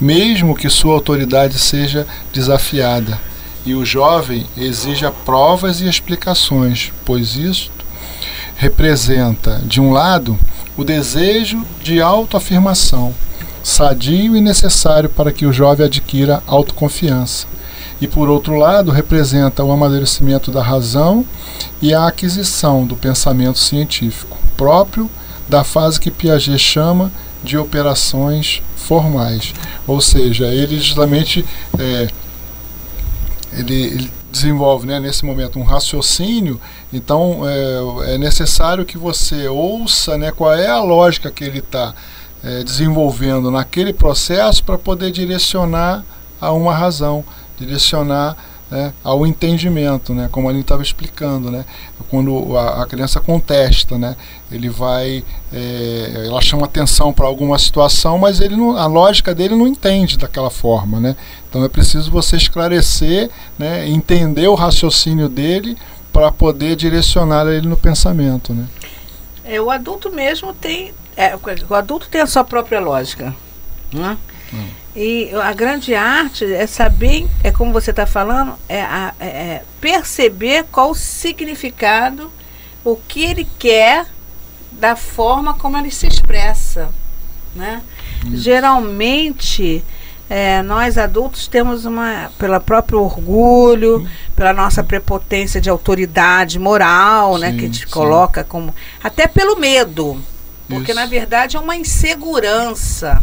mesmo 0.00 0.56
que 0.56 0.70
sua 0.70 0.94
autoridade 0.94 1.58
seja 1.58 2.06
desafiada, 2.32 3.20
e 3.66 3.74
o 3.74 3.84
jovem 3.84 4.46
exija 4.56 5.10
provas 5.10 5.80
e 5.80 5.88
explicações, 5.88 6.92
pois 7.04 7.36
isto 7.36 7.77
representa, 8.58 9.62
de 9.64 9.80
um 9.80 9.92
lado, 9.92 10.36
o 10.76 10.82
desejo 10.82 11.64
de 11.80 12.02
autoafirmação, 12.02 13.14
sadio 13.62 14.36
e 14.36 14.40
necessário 14.40 15.08
para 15.08 15.32
que 15.32 15.46
o 15.46 15.52
jovem 15.52 15.86
adquira 15.86 16.42
autoconfiança. 16.44 17.46
E 18.00 18.08
por 18.08 18.28
outro 18.28 18.56
lado, 18.56 18.90
representa 18.90 19.62
o 19.62 19.70
amadurecimento 19.70 20.50
da 20.50 20.60
razão 20.60 21.24
e 21.80 21.94
a 21.94 22.08
aquisição 22.08 22.84
do 22.84 22.96
pensamento 22.96 23.60
científico 23.60 24.36
próprio 24.56 25.08
da 25.48 25.62
fase 25.62 26.00
que 26.00 26.10
Piaget 26.10 26.58
chama 26.58 27.12
de 27.44 27.56
operações 27.56 28.60
formais. 28.76 29.54
Ou 29.86 30.00
seja, 30.00 30.46
ele 30.46 30.80
justamente 30.80 31.44
é, 31.78 32.08
ele, 33.52 33.82
ele, 33.82 34.10
desenvolve 34.38 34.86
né, 34.86 35.00
nesse 35.00 35.24
momento 35.24 35.58
um 35.58 35.64
raciocínio, 35.64 36.60
então 36.92 37.42
é, 37.44 38.14
é, 38.14 38.18
necessário 38.18 38.84
que 38.84 38.96
você 38.96 39.48
ouça 39.48 40.16
né, 40.16 40.30
qual 40.30 40.54
é 40.54 40.68
a 40.68 40.80
lógica 40.80 41.30
que 41.30 41.44
ele 41.44 41.58
está 41.58 41.94
é, 42.42 42.62
desenvolvendo 42.62 43.50
naquele 43.50 43.92
processo 43.92 44.62
para 44.62 44.78
poder 44.78 45.10
direcionar 45.10 46.04
a 46.40 46.52
uma 46.52 46.74
razão, 46.74 47.24
direcionar 47.58 48.36
né, 48.70 48.92
ao 49.02 49.26
entendimento, 49.26 50.12
né, 50.12 50.28
como 50.30 50.50
ele 50.50 50.60
estava 50.60 50.82
explicando, 50.82 51.50
né, 51.50 51.64
quando 52.10 52.56
a, 52.56 52.82
a, 52.82 52.86
criança 52.86 53.18
contesta, 53.18 53.96
né, 53.96 54.16
ele 54.50 54.68
vai, 54.68 55.24
é, 55.52 56.24
ela 56.26 56.40
chama 56.40 56.66
atenção 56.66 57.12
para 57.12 57.26
alguma 57.26 57.58
situação, 57.58 58.18
mas 58.18 58.40
ele 58.40 58.56
não, 58.56 58.76
a 58.76 58.86
lógica 58.86 59.34
dele 59.34 59.54
não 59.54 59.66
entende 59.66 60.18
daquela 60.18 60.50
forma, 60.50 61.00
né, 61.00 61.16
então 61.48 61.64
é 61.64 61.68
preciso 61.68 62.10
você 62.10 62.36
esclarecer, 62.36 63.30
né, 63.58 63.88
entender 63.88 64.48
o 64.48 64.54
raciocínio 64.54 65.28
dele 65.28 65.76
para 66.12 66.30
poder 66.30 66.76
direcionar 66.76 67.46
ele 67.46 67.66
no 67.66 67.76
pensamento, 67.76 68.52
né. 68.52 68.66
É, 69.44 69.58
o 69.60 69.70
adulto 69.70 70.10
mesmo 70.10 70.52
tem, 70.52 70.92
é, 71.16 71.34
o 71.68 71.74
adulto 71.74 72.08
tem 72.10 72.20
a 72.20 72.26
sua 72.26 72.44
própria 72.44 72.80
lógica, 72.80 73.34
né? 73.90 74.18
Hum. 74.52 74.66
E 75.00 75.30
a 75.32 75.52
grande 75.52 75.94
arte 75.94 76.44
é 76.44 76.66
saber, 76.66 77.28
é 77.44 77.52
como 77.52 77.72
você 77.72 77.90
está 77.90 78.04
falando, 78.04 78.54
é, 78.68 78.82
a, 78.82 79.14
é, 79.20 79.26
é, 79.26 79.62
perceber 79.80 80.64
qual 80.72 80.90
o 80.90 80.94
significado, 80.94 82.32
o 82.84 82.96
que 82.96 83.22
ele 83.22 83.46
quer 83.60 84.06
da 84.72 84.96
forma 84.96 85.54
como 85.54 85.78
ele 85.78 85.92
se 85.92 86.08
expressa. 86.08 86.88
Né? 87.54 87.80
Geralmente, 88.34 89.84
é, 90.28 90.62
nós 90.62 90.98
adultos 90.98 91.46
temos 91.46 91.84
uma, 91.84 92.32
pelo 92.36 92.58
próprio 92.58 93.00
orgulho, 93.00 94.04
pela 94.34 94.52
nossa 94.52 94.82
prepotência 94.82 95.60
de 95.60 95.70
autoridade 95.70 96.58
moral, 96.58 97.36
sim, 97.36 97.40
né, 97.42 97.52
que 97.52 97.70
te 97.70 97.86
coloca 97.86 98.42
como. 98.42 98.74
Até 99.00 99.28
pelo 99.28 99.60
medo. 99.60 100.20
Porque, 100.68 100.90
Isso. 100.90 101.00
na 101.00 101.06
verdade, 101.06 101.56
é 101.56 101.60
uma 101.60 101.76
insegurança 101.76 103.22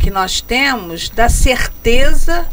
que 0.00 0.10
nós 0.10 0.40
temos 0.40 1.08
da 1.08 1.28
certeza 1.28 2.46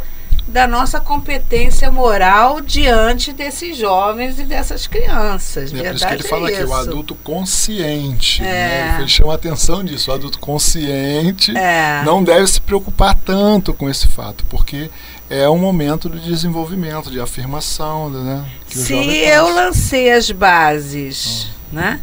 da 0.48 0.66
nossa 0.66 1.00
competência 1.02 1.92
moral 1.92 2.62
diante 2.62 3.34
desses 3.34 3.76
jovens 3.76 4.40
e 4.40 4.44
dessas 4.44 4.88
crianças. 4.88 5.74
É 5.74 5.84
por 5.84 5.96
isso 5.96 6.08
que 6.08 6.14
ele 6.14 6.24
fala 6.24 6.50
é 6.50 6.56
aqui, 6.56 6.64
o 6.64 6.74
adulto 6.74 7.16
consciente. 7.16 8.42
Né? 8.42 8.50
É. 8.50 8.92
Né? 8.92 8.98
Ele 9.00 9.10
chama 9.10 9.34
a 9.34 9.36
atenção 9.36 9.84
disso. 9.84 10.10
O 10.10 10.14
adulto 10.14 10.40
consciente 10.40 11.56
é. 11.56 12.02
não 12.06 12.24
deve 12.24 12.48
se 12.48 12.62
preocupar 12.62 13.14
tanto 13.14 13.74
com 13.74 13.90
esse 13.90 14.08
fato, 14.08 14.46
porque 14.46 14.90
é 15.30 15.50
um 15.50 15.58
momento 15.58 16.10
de 16.10 16.22
desenvolvimento, 16.22 17.12
de 17.12 17.20
afirmação. 17.20 18.10
Né? 18.10 18.46
Se 18.70 18.94
eu 18.94 19.54
lancei 19.54 20.12
as 20.12 20.32
bases, 20.32 21.50
oh. 21.72 21.76
né? 21.76 22.00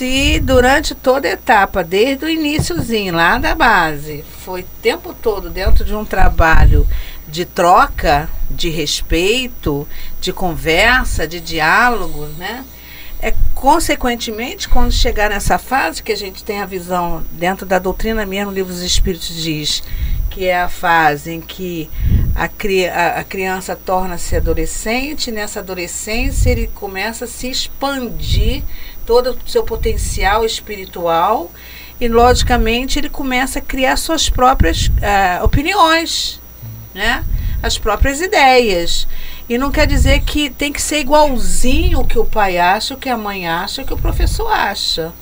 Se 0.00 0.40
durante 0.40 0.94
toda 0.94 1.28
a 1.28 1.32
etapa, 1.32 1.84
desde 1.84 2.24
o 2.24 2.28
iníciozinho, 2.30 3.12
lá 3.12 3.36
da 3.36 3.54
base, 3.54 4.24
foi 4.42 4.64
tempo 4.80 5.12
todo 5.12 5.50
dentro 5.50 5.84
de 5.84 5.94
um 5.94 6.06
trabalho 6.06 6.88
de 7.28 7.44
troca, 7.44 8.26
de 8.50 8.70
respeito, 8.70 9.86
de 10.18 10.32
conversa, 10.32 11.28
de 11.28 11.38
diálogo, 11.38 12.26
né? 12.38 12.64
É 13.20 13.34
consequentemente 13.54 14.70
quando 14.70 14.90
chegar 14.90 15.28
nessa 15.28 15.58
fase 15.58 16.02
que 16.02 16.12
a 16.12 16.16
gente 16.16 16.42
tem 16.42 16.62
a 16.62 16.66
visão 16.66 17.22
dentro 17.32 17.66
da 17.66 17.78
doutrina 17.78 18.24
mesmo, 18.24 18.50
o 18.50 18.54
livro 18.54 18.72
dos 18.72 18.82
Espíritos 18.82 19.36
diz 19.36 19.82
que 20.30 20.46
é 20.46 20.62
a 20.62 20.68
fase 20.68 21.32
em 21.32 21.40
que 21.42 21.90
a, 22.34 22.48
cri 22.48 22.88
a, 22.88 23.18
a 23.18 23.24
criança 23.24 23.76
torna-se 23.76 24.34
adolescente, 24.34 25.30
nessa 25.30 25.58
adolescência 25.58 26.48
ele 26.48 26.68
começa 26.68 27.26
a 27.26 27.28
se 27.28 27.50
expandir 27.50 28.62
todo 29.06 29.38
o 29.44 29.50
seu 29.50 29.62
potencial 29.62 30.44
espiritual 30.44 31.50
e, 32.00 32.08
logicamente, 32.08 32.98
ele 32.98 33.10
começa 33.10 33.58
a 33.58 33.62
criar 33.62 33.96
suas 33.96 34.28
próprias 34.30 34.86
uh, 34.86 35.44
opiniões, 35.44 36.40
né? 36.94 37.24
as 37.62 37.78
próprias 37.78 38.20
ideias. 38.20 39.06
E 39.48 39.58
não 39.58 39.70
quer 39.70 39.86
dizer 39.86 40.20
que 40.20 40.48
tem 40.48 40.72
que 40.72 40.80
ser 40.80 41.00
igualzinho 41.00 42.00
o 42.00 42.06
que 42.06 42.18
o 42.18 42.24
pai 42.24 42.58
acha, 42.58 42.94
o 42.94 42.96
que 42.96 43.08
a 43.08 43.16
mãe 43.16 43.46
acha, 43.46 43.82
o 43.82 43.84
que 43.84 43.92
o 43.92 43.98
professor 43.98 44.50
acha. 44.50 45.12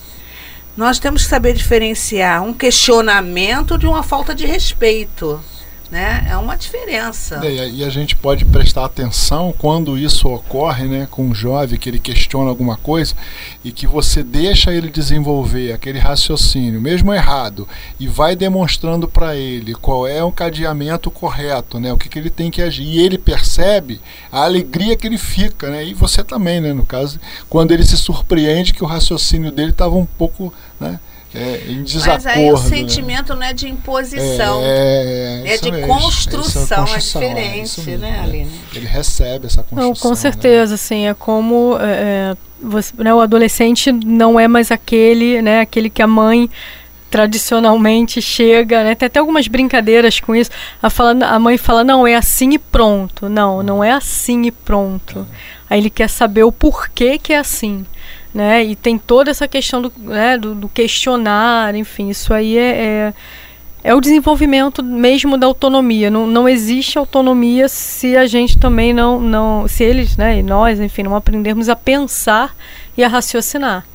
Nós 0.76 0.98
temos 0.98 1.24
que 1.24 1.30
saber 1.30 1.54
diferenciar 1.54 2.42
um 2.42 2.52
questionamento 2.52 3.76
de 3.76 3.86
uma 3.86 4.02
falta 4.02 4.34
de 4.34 4.46
respeito. 4.46 5.42
Né? 5.90 6.26
É 6.28 6.36
uma 6.36 6.56
diferença. 6.56 7.40
É, 7.44 7.68
e 7.68 7.84
a 7.84 7.88
gente 7.88 8.14
pode 8.14 8.44
prestar 8.44 8.84
atenção 8.84 9.54
quando 9.56 9.96
isso 9.98 10.28
ocorre, 10.28 10.84
né, 10.84 11.08
com 11.10 11.26
um 11.26 11.34
jovem 11.34 11.78
que 11.78 11.88
ele 11.88 11.98
questiona 11.98 12.50
alguma 12.50 12.76
coisa 12.76 13.14
e 13.64 13.72
que 13.72 13.86
você 13.86 14.22
deixa 14.22 14.72
ele 14.72 14.90
desenvolver 14.90 15.72
aquele 15.72 15.98
raciocínio, 15.98 16.80
mesmo 16.80 17.12
errado, 17.12 17.66
e 17.98 18.06
vai 18.06 18.36
demonstrando 18.36 19.08
para 19.08 19.34
ele 19.34 19.74
qual 19.74 20.06
é 20.06 20.22
o 20.22 20.32
cadeamento 20.32 21.10
correto, 21.10 21.80
né, 21.80 21.92
o 21.92 21.96
que, 21.96 22.08
que 22.08 22.18
ele 22.18 22.30
tem 22.30 22.50
que 22.50 22.62
agir. 22.62 22.84
E 22.84 23.00
ele 23.00 23.16
percebe 23.16 24.00
a 24.30 24.44
alegria 24.44 24.96
que 24.96 25.06
ele 25.06 25.18
fica, 25.18 25.70
né, 25.70 25.84
e 25.84 25.94
você 25.94 26.22
também, 26.22 26.60
né, 26.60 26.72
no 26.72 26.84
caso, 26.84 27.18
quando 27.48 27.72
ele 27.72 27.84
se 27.84 27.96
surpreende 27.96 28.74
que 28.74 28.84
o 28.84 28.86
raciocínio 28.86 29.50
dele 29.50 29.70
estava 29.70 29.94
um 29.94 30.06
pouco, 30.06 30.52
né, 30.78 31.00
é, 31.34 31.62
em 31.68 31.82
desacordo. 31.82 32.24
Mas 32.24 32.26
aí 32.26 32.50
o 32.50 32.54
né? 32.54 32.68
sentimento 32.68 33.34
né? 33.34 33.40
não 33.40 33.46
é 33.46 33.52
de 33.52 33.68
imposição, 33.68 34.60
é, 34.62 35.42
é, 35.44 35.54
é 35.54 35.56
de 35.58 35.70
mesmo, 35.70 35.86
construção, 35.86 36.84
é, 36.84 36.92
construção, 36.92 37.22
é 37.22 37.34
diferente, 37.34 37.90
né, 37.98 38.16
é. 38.18 38.22
Aline? 38.22 38.60
Ele 38.74 38.86
recebe 38.86 39.46
essa 39.46 39.62
construção. 39.62 39.88
Não, 39.88 39.94
com 39.94 40.14
certeza, 40.14 40.72
né? 40.72 40.76
sim, 40.76 41.06
é 41.06 41.14
como 41.14 41.76
é, 41.80 42.34
você, 42.62 42.92
né, 42.96 43.12
o 43.12 43.20
adolescente 43.20 43.92
não 43.92 44.40
é 44.40 44.48
mais 44.48 44.70
aquele, 44.70 45.42
né, 45.42 45.60
aquele 45.60 45.90
que 45.90 46.02
a 46.02 46.06
mãe 46.06 46.48
tradicionalmente 47.10 48.20
chega, 48.20 48.84
né? 48.84 48.94
Tem 48.94 49.06
até 49.06 49.18
algumas 49.18 49.48
brincadeiras 49.48 50.20
com 50.20 50.36
isso. 50.36 50.50
A, 50.82 50.90
fala, 50.90 51.12
a 51.24 51.38
mãe 51.38 51.56
fala, 51.56 51.82
não, 51.82 52.06
é 52.06 52.14
assim 52.14 52.52
e 52.52 52.58
pronto. 52.58 53.30
Não, 53.30 53.62
não 53.62 53.82
é 53.82 53.92
assim 53.92 54.42
e 54.42 54.50
pronto. 54.50 55.26
Aí 55.70 55.80
ele 55.80 55.88
quer 55.88 56.10
saber 56.10 56.44
o 56.44 56.52
porquê 56.52 57.16
que 57.16 57.32
é 57.32 57.38
assim 57.38 57.86
né? 58.32 58.64
E 58.64 58.76
tem 58.76 58.98
toda 58.98 59.30
essa 59.30 59.48
questão 59.48 59.82
do, 59.82 59.92
né, 59.98 60.36
do, 60.36 60.54
do 60.54 60.68
questionar, 60.68 61.74
enfim, 61.74 62.08
isso 62.10 62.32
aí 62.32 62.56
é, 62.56 62.70
é, 62.70 63.14
é, 63.84 63.94
o 63.94 64.00
desenvolvimento 64.00 64.82
mesmo 64.82 65.36
da 65.36 65.46
autonomia. 65.46 66.10
Não, 66.10 66.26
não 66.26 66.48
existe 66.48 66.98
autonomia 66.98 67.68
se 67.68 68.16
a 68.16 68.26
gente 68.26 68.58
também 68.58 68.92
não, 68.92 69.20
não, 69.20 69.66
se 69.66 69.84
eles, 69.84 70.16
né, 70.16 70.38
e 70.38 70.42
nós, 70.42 70.80
enfim, 70.80 71.02
não 71.02 71.16
aprendermos 71.16 71.68
a 71.68 71.76
pensar 71.76 72.54
e 72.96 73.04
a 73.04 73.08
raciocinar. 73.08 73.86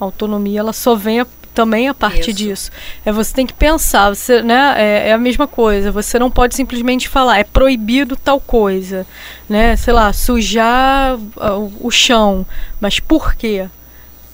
A 0.00 0.04
autonomia 0.04 0.60
ela 0.60 0.72
só 0.72 0.94
vem 0.94 1.20
a 1.20 1.26
também 1.54 1.88
a 1.88 1.94
parte 1.94 2.30
Isso. 2.30 2.38
disso. 2.38 2.70
É 3.04 3.12
você 3.12 3.32
tem 3.32 3.46
que 3.46 3.52
pensar, 3.52 4.10
você, 4.10 4.42
né? 4.42 4.74
É, 4.76 5.08
é, 5.08 5.12
a 5.12 5.18
mesma 5.18 5.46
coisa. 5.46 5.92
Você 5.92 6.18
não 6.18 6.30
pode 6.30 6.54
simplesmente 6.54 7.08
falar 7.08 7.38
é 7.38 7.44
proibido 7.44 8.16
tal 8.16 8.40
coisa, 8.40 9.06
né? 9.48 9.76
Sei 9.76 9.92
lá, 9.92 10.12
sujar 10.12 11.16
uh, 11.16 11.72
o 11.80 11.90
chão, 11.90 12.44
mas 12.80 12.98
por 12.98 13.34
quê? 13.34 13.68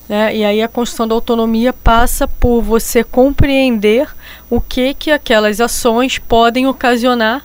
Né? 0.09 0.37
E 0.39 0.45
aí 0.45 0.61
a 0.61 0.67
construção 0.67 1.07
da 1.07 1.15
autonomia 1.15 1.73
passa 1.73 2.27
por 2.27 2.63
você 2.63 3.05
compreender 3.05 4.09
o 4.49 4.61
que 4.61 4.93
que 4.93 5.13
aquelas 5.13 5.61
ações 5.61 6.19
podem 6.19 6.67
ocasionar 6.67 7.45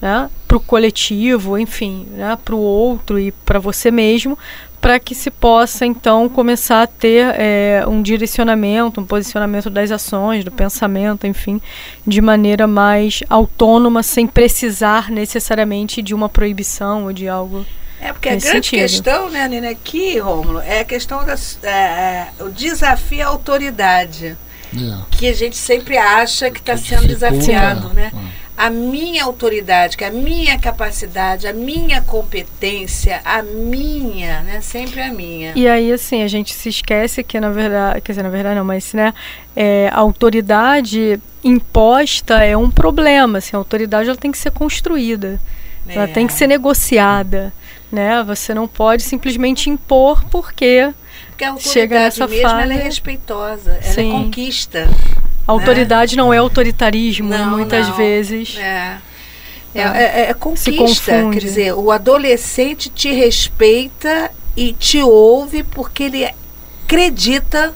né? 0.00 0.28
para 0.48 0.56
o 0.56 0.60
coletivo, 0.60 1.56
enfim, 1.56 2.08
né? 2.10 2.36
para 2.44 2.56
o 2.56 2.58
outro 2.58 3.20
e 3.20 3.30
para 3.30 3.58
você 3.58 3.90
mesmo, 3.90 4.36
para 4.80 4.98
que 4.98 5.14
se 5.14 5.30
possa 5.30 5.84
então 5.84 6.28
começar 6.28 6.82
a 6.82 6.86
ter 6.86 7.34
é, 7.36 7.84
um 7.86 8.00
direcionamento, 8.00 9.00
um 9.00 9.04
posicionamento 9.04 9.68
das 9.68 9.90
ações, 9.90 10.44
do 10.44 10.50
pensamento, 10.50 11.26
enfim, 11.26 11.60
de 12.06 12.20
maneira 12.20 12.66
mais 12.66 13.22
autônoma, 13.28 14.02
sem 14.02 14.26
precisar 14.26 15.10
necessariamente 15.10 16.00
de 16.00 16.14
uma 16.14 16.28
proibição 16.28 17.04
ou 17.04 17.12
de 17.12 17.28
algo. 17.28 17.66
É 18.00 18.12
porque 18.12 18.30
a 18.30 18.32
grande 18.32 18.46
sentido. 18.46 18.80
questão, 18.80 19.28
né, 19.28 19.46
Nina, 19.46 19.68
aqui, 19.68 20.18
Rômulo, 20.18 20.60
é 20.60 20.80
a 20.80 20.84
questão 20.84 21.24
da 21.26 21.34
é, 21.62 21.68
é, 21.68 22.28
o 22.40 22.48
desafio 22.48 23.22
à 23.22 23.28
autoridade. 23.28 24.36
Yeah. 24.72 25.02
É. 25.02 25.16
Que 25.16 25.26
a 25.26 25.34
gente 25.34 25.56
sempre 25.56 25.98
acha 25.98 26.50
que 26.50 26.60
está 26.60 26.76
sendo 26.76 27.06
desafiado, 27.06 27.92
né? 27.92 28.12
É 28.14 28.39
a 28.60 28.68
minha 28.68 29.24
autoridade, 29.24 29.96
que 29.96 30.04
é 30.04 30.08
a 30.08 30.10
minha 30.10 30.58
capacidade, 30.58 31.46
a 31.46 31.52
minha 31.52 32.02
competência, 32.02 33.22
a 33.24 33.42
minha, 33.42 34.42
né? 34.42 34.60
Sempre 34.60 35.00
a 35.00 35.10
minha. 35.10 35.54
E 35.56 35.66
aí, 35.66 35.90
assim, 35.90 36.22
a 36.22 36.28
gente 36.28 36.52
se 36.52 36.68
esquece 36.68 37.24
que, 37.24 37.40
na 37.40 37.48
verdade, 37.48 38.02
quer 38.02 38.12
dizer, 38.12 38.22
na 38.22 38.28
verdade 38.28 38.56
não, 38.56 38.64
mas, 38.66 38.92
né, 38.92 39.14
é, 39.56 39.88
a 39.90 39.98
autoridade 39.98 41.18
imposta 41.42 42.44
é 42.44 42.54
um 42.54 42.70
problema, 42.70 43.38
assim, 43.38 43.56
a 43.56 43.58
autoridade 43.58 44.10
ela 44.10 44.18
tem 44.18 44.30
que 44.30 44.36
ser 44.36 44.50
construída, 44.50 45.40
é. 45.88 45.94
ela 45.94 46.08
tem 46.08 46.26
que 46.26 46.34
ser 46.34 46.46
negociada, 46.46 47.54
né? 47.90 48.22
Você 48.24 48.52
não 48.52 48.68
pode 48.68 49.02
simplesmente 49.02 49.70
impor 49.70 50.22
porque... 50.26 50.92
Porque 51.28 51.44
a 51.44 51.52
autoridade 51.52 51.72
chega 51.72 51.98
nessa 51.98 52.26
mesmo, 52.26 52.42
fase... 52.42 52.62
ela 52.62 52.74
é 52.74 52.82
respeitosa, 52.82 53.70
ela 53.70 53.78
é 53.78 53.82
Sim. 53.82 54.10
é 54.10 54.12
conquista. 54.12 54.86
Autoridade 55.46 56.16
né? 56.16 56.22
não 56.22 56.32
é 56.32 56.38
autoritarismo, 56.38 57.28
não, 57.28 57.50
muitas 57.50 57.88
não. 57.88 57.96
vezes. 57.96 58.56
É. 58.58 58.98
É, 59.72 59.82
é, 59.82 60.30
é 60.30 60.34
conquista, 60.34 61.12
quer 61.32 61.38
dizer, 61.38 61.74
o 61.74 61.92
adolescente 61.92 62.88
te 62.88 63.12
respeita 63.12 64.32
e 64.56 64.72
te 64.72 65.00
ouve 65.00 65.62
porque 65.62 66.04
ele 66.04 66.28
acredita, 66.84 67.72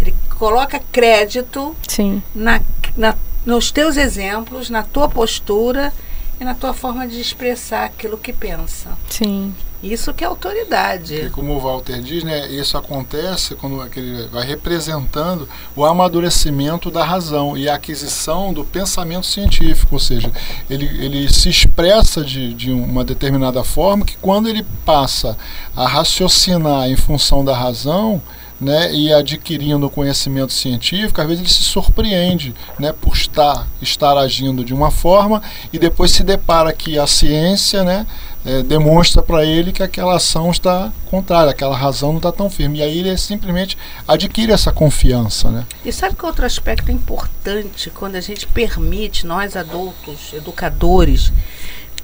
ele 0.00 0.12
coloca 0.36 0.80
crédito 0.90 1.76
Sim. 1.86 2.20
Na, 2.34 2.60
na, 2.96 3.14
nos 3.46 3.70
teus 3.70 3.96
exemplos, 3.96 4.68
na 4.70 4.82
tua 4.82 5.08
postura 5.08 5.92
e 6.40 6.44
na 6.44 6.54
tua 6.54 6.72
forma 6.72 7.06
de 7.06 7.20
expressar 7.20 7.84
aquilo 7.84 8.16
que 8.16 8.32
pensa. 8.32 8.96
Sim. 9.08 9.54
Isso 9.82 10.12
que 10.12 10.22
é 10.22 10.26
autoridade. 10.26 11.14
E 11.14 11.30
como 11.30 11.54
o 11.54 11.60
Walter 11.60 12.00
diz, 12.02 12.22
né, 12.22 12.48
isso 12.48 12.76
acontece 12.76 13.54
quando 13.54 13.82
ele 13.96 14.28
vai 14.28 14.44
representando 14.46 15.48
o 15.74 15.84
amadurecimento 15.86 16.90
da 16.90 17.02
razão 17.02 17.56
e 17.56 17.66
a 17.66 17.76
aquisição 17.76 18.52
do 18.52 18.62
pensamento 18.62 19.24
científico, 19.24 19.94
ou 19.94 19.98
seja, 19.98 20.30
ele, 20.68 20.84
ele 20.84 21.32
se 21.32 21.48
expressa 21.48 22.22
de, 22.22 22.52
de 22.52 22.70
uma 22.70 23.04
determinada 23.04 23.64
forma 23.64 24.04
que 24.04 24.18
quando 24.18 24.48
ele 24.48 24.66
passa 24.84 25.36
a 25.74 25.86
raciocinar 25.86 26.90
em 26.90 26.96
função 26.96 27.42
da 27.42 27.56
razão, 27.56 28.20
né, 28.60 28.92
e 28.92 29.12
adquirindo 29.12 29.88
conhecimento 29.88 30.52
científico, 30.52 31.20
às 31.20 31.26
vezes 31.26 31.40
ele 31.40 31.50
se 31.50 31.62
surpreende 31.62 32.54
né, 32.78 32.92
por 32.92 33.14
estar, 33.14 33.66
estar 33.80 34.18
agindo 34.18 34.64
de 34.64 34.74
uma 34.74 34.90
forma 34.90 35.42
e 35.72 35.78
depois 35.78 36.10
se 36.10 36.22
depara 36.22 36.72
que 36.72 36.98
a 36.98 37.06
ciência 37.06 37.82
né, 37.82 38.06
é, 38.44 38.62
demonstra 38.62 39.22
para 39.22 39.44
ele 39.44 39.72
que 39.72 39.82
aquela 39.82 40.16
ação 40.16 40.50
está 40.50 40.92
contrária, 41.06 41.50
aquela 41.50 41.76
razão 41.76 42.10
não 42.10 42.18
está 42.18 42.30
tão 42.30 42.50
firme. 42.50 42.78
E 42.78 42.82
aí 42.82 42.98
ele 42.98 43.16
simplesmente 43.16 43.78
adquire 44.06 44.52
essa 44.52 44.70
confiança. 44.70 45.50
Né? 45.50 45.64
E 45.84 45.92
sabe 45.92 46.14
que 46.14 46.26
outro 46.26 46.44
aspecto 46.44 46.90
importante 46.90 47.90
quando 47.90 48.16
a 48.16 48.20
gente 48.20 48.46
permite, 48.46 49.26
nós 49.26 49.56
adultos, 49.56 50.32
educadores, 50.34 51.32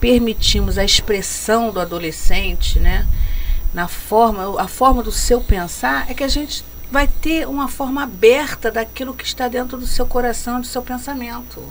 permitimos 0.00 0.78
a 0.78 0.84
expressão 0.84 1.70
do 1.70 1.80
adolescente, 1.80 2.78
né? 2.78 3.06
Na 3.74 3.88
forma, 3.88 4.60
a 4.60 4.68
forma 4.68 5.02
do 5.02 5.12
seu 5.12 5.40
pensar, 5.40 6.10
é 6.10 6.14
que 6.14 6.24
a 6.24 6.28
gente 6.28 6.64
vai 6.90 7.06
ter 7.06 7.46
uma 7.48 7.68
forma 7.68 8.02
aberta 8.02 8.70
daquilo 8.70 9.14
que 9.14 9.24
está 9.24 9.48
dentro 9.48 9.76
do 9.76 9.86
seu 9.86 10.06
coração, 10.06 10.60
do 10.60 10.66
seu 10.66 10.82
pensamento. 10.82 11.62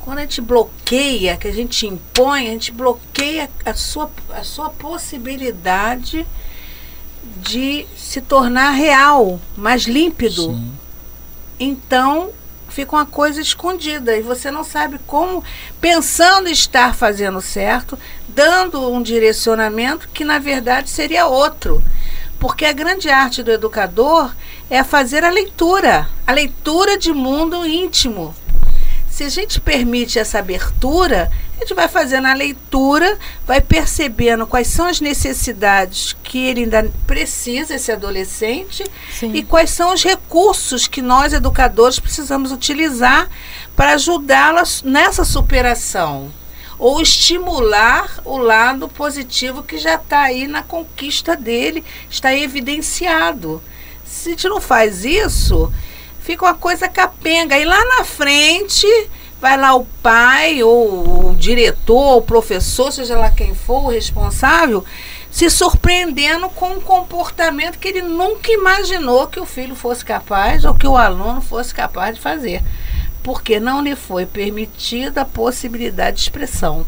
Quando 0.00 0.18
a 0.18 0.20
gente 0.22 0.40
bloqueia, 0.40 1.36
que 1.36 1.48
a 1.48 1.52
gente 1.52 1.86
impõe, 1.86 2.48
a 2.48 2.50
gente 2.50 2.70
bloqueia 2.70 3.50
a 3.64 3.74
sua, 3.74 4.10
a 4.30 4.44
sua 4.44 4.70
possibilidade 4.70 6.26
de 7.38 7.86
se 7.96 8.20
tornar 8.20 8.70
real, 8.70 9.40
mais 9.56 9.84
límpido. 9.84 10.54
Sim. 10.54 10.72
Então, 11.58 12.30
fica 12.74 12.96
uma 12.96 13.06
coisa 13.06 13.40
escondida 13.40 14.16
e 14.16 14.22
você 14.22 14.50
não 14.50 14.64
sabe 14.64 14.98
como, 15.06 15.44
pensando 15.80 16.48
estar 16.48 16.92
fazendo 16.94 17.40
certo, 17.40 17.96
dando 18.28 18.90
um 18.90 19.00
direcionamento 19.00 20.08
que 20.08 20.24
na 20.24 20.40
verdade 20.40 20.90
seria 20.90 21.26
outro. 21.26 21.82
Porque 22.40 22.64
a 22.64 22.72
grande 22.72 23.08
arte 23.08 23.42
do 23.44 23.52
educador 23.52 24.34
é 24.68 24.82
fazer 24.82 25.22
a 25.22 25.30
leitura, 25.30 26.08
a 26.26 26.32
leitura 26.32 26.98
de 26.98 27.12
mundo 27.12 27.64
íntimo, 27.64 28.34
se 29.14 29.22
a 29.22 29.28
gente 29.28 29.60
permite 29.60 30.18
essa 30.18 30.40
abertura, 30.40 31.30
a 31.64 31.66
gente 31.66 31.74
vai 31.74 31.88
fazendo 31.88 32.26
a 32.26 32.34
leitura, 32.34 33.18
vai 33.46 33.58
percebendo 33.58 34.46
quais 34.46 34.66
são 34.66 34.86
as 34.86 35.00
necessidades 35.00 36.14
que 36.22 36.46
ele 36.46 36.64
ainda 36.64 36.92
precisa, 37.06 37.74
esse 37.74 37.90
adolescente, 37.90 38.84
Sim. 39.10 39.32
e 39.32 39.42
quais 39.42 39.70
são 39.70 39.94
os 39.94 40.04
recursos 40.04 40.86
que 40.86 41.00
nós, 41.00 41.32
educadores, 41.32 41.98
precisamos 41.98 42.52
utilizar 42.52 43.30
para 43.74 43.94
ajudá-las 43.94 44.82
nessa 44.82 45.24
superação. 45.24 46.30
Ou 46.78 47.00
estimular 47.00 48.20
o 48.24 48.36
lado 48.36 48.86
positivo 48.86 49.62
que 49.62 49.78
já 49.78 49.94
está 49.94 50.20
aí 50.20 50.46
na 50.46 50.62
conquista 50.62 51.34
dele, 51.34 51.82
está 52.10 52.34
evidenciado. 52.34 53.62
Se 54.04 54.28
a 54.28 54.32
gente 54.32 54.48
não 54.48 54.60
faz 54.60 55.02
isso, 55.04 55.72
fica 56.20 56.44
uma 56.44 56.54
coisa 56.54 56.88
capenga. 56.88 57.56
E 57.56 57.64
lá 57.64 57.82
na 57.96 58.04
frente 58.04 58.86
vai 59.44 59.58
lá 59.58 59.74
o 59.74 59.84
pai, 60.02 60.62
ou 60.62 61.32
o 61.32 61.36
diretor, 61.36 62.14
ou 62.14 62.18
o 62.20 62.22
professor, 62.22 62.90
seja 62.90 63.14
lá 63.14 63.28
quem 63.28 63.54
for 63.54 63.84
o 63.84 63.90
responsável, 63.90 64.82
se 65.30 65.50
surpreendendo 65.50 66.48
com 66.48 66.70
um 66.70 66.80
comportamento 66.80 67.78
que 67.78 67.88
ele 67.88 68.00
nunca 68.00 68.50
imaginou 68.50 69.26
que 69.26 69.38
o 69.38 69.44
filho 69.44 69.74
fosse 69.74 70.02
capaz 70.02 70.64
ou 70.64 70.74
que 70.74 70.86
o 70.86 70.96
aluno 70.96 71.42
fosse 71.42 71.74
capaz 71.74 72.14
de 72.14 72.22
fazer. 72.22 72.62
porque 73.22 73.60
não 73.60 73.82
lhe 73.82 73.94
foi 73.94 74.24
permitida 74.24 75.22
a 75.22 75.26
possibilidade 75.26 76.16
de 76.16 76.22
expressão. 76.22 76.86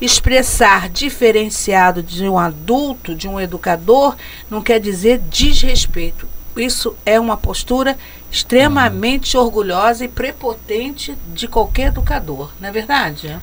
Expressar 0.00 0.88
diferenciado 0.88 2.02
de 2.02 2.28
um 2.28 2.38
adulto, 2.38 3.14
de 3.14 3.28
um 3.28 3.40
educador, 3.40 4.16
não 4.50 4.62
quer 4.62 4.80
dizer 4.80 5.18
desrespeito. 5.18 6.28
Isso 6.60 6.96
é 7.06 7.18
uma 7.18 7.36
postura 7.36 7.96
extremamente 8.30 9.36
orgulhosa 9.36 10.04
e 10.04 10.08
prepotente 10.08 11.16
de 11.32 11.48
qualquer 11.48 11.88
educador, 11.88 12.52
não 12.60 12.68
é 12.68 12.72
verdade? 12.72 13.38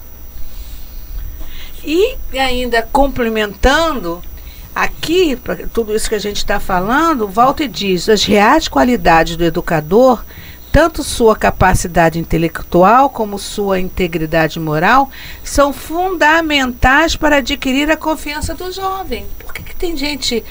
E 1.84 2.18
ainda 2.34 2.82
complementando, 2.82 4.22
aqui, 4.74 5.36
para 5.36 5.68
tudo 5.68 5.96
isso 5.96 6.10
que 6.10 6.16
a 6.16 6.20
gente 6.20 6.38
está 6.38 6.60
falando, 6.60 7.28
Walter 7.28 7.68
diz: 7.68 8.10
as 8.10 8.24
reais 8.24 8.68
qualidades 8.68 9.38
do 9.38 9.44
educador, 9.44 10.26
tanto 10.72 11.04
sua 11.04 11.36
capacidade 11.36 12.20
intelectual 12.20 13.10
como 13.10 13.40
sua 13.40 13.80
integridade 13.80 14.60
moral, 14.60 15.10
são 15.44 15.72
fundamentais 15.72 17.16
para 17.16 17.38
adquirir 17.38 17.90
a 17.90 17.96
confiança 17.96 18.54
do 18.54 18.72
jovem. 18.72 19.26
Por 19.40 19.54
que, 19.54 19.64
que 19.64 19.76
tem 19.76 19.96
gente 19.96 20.44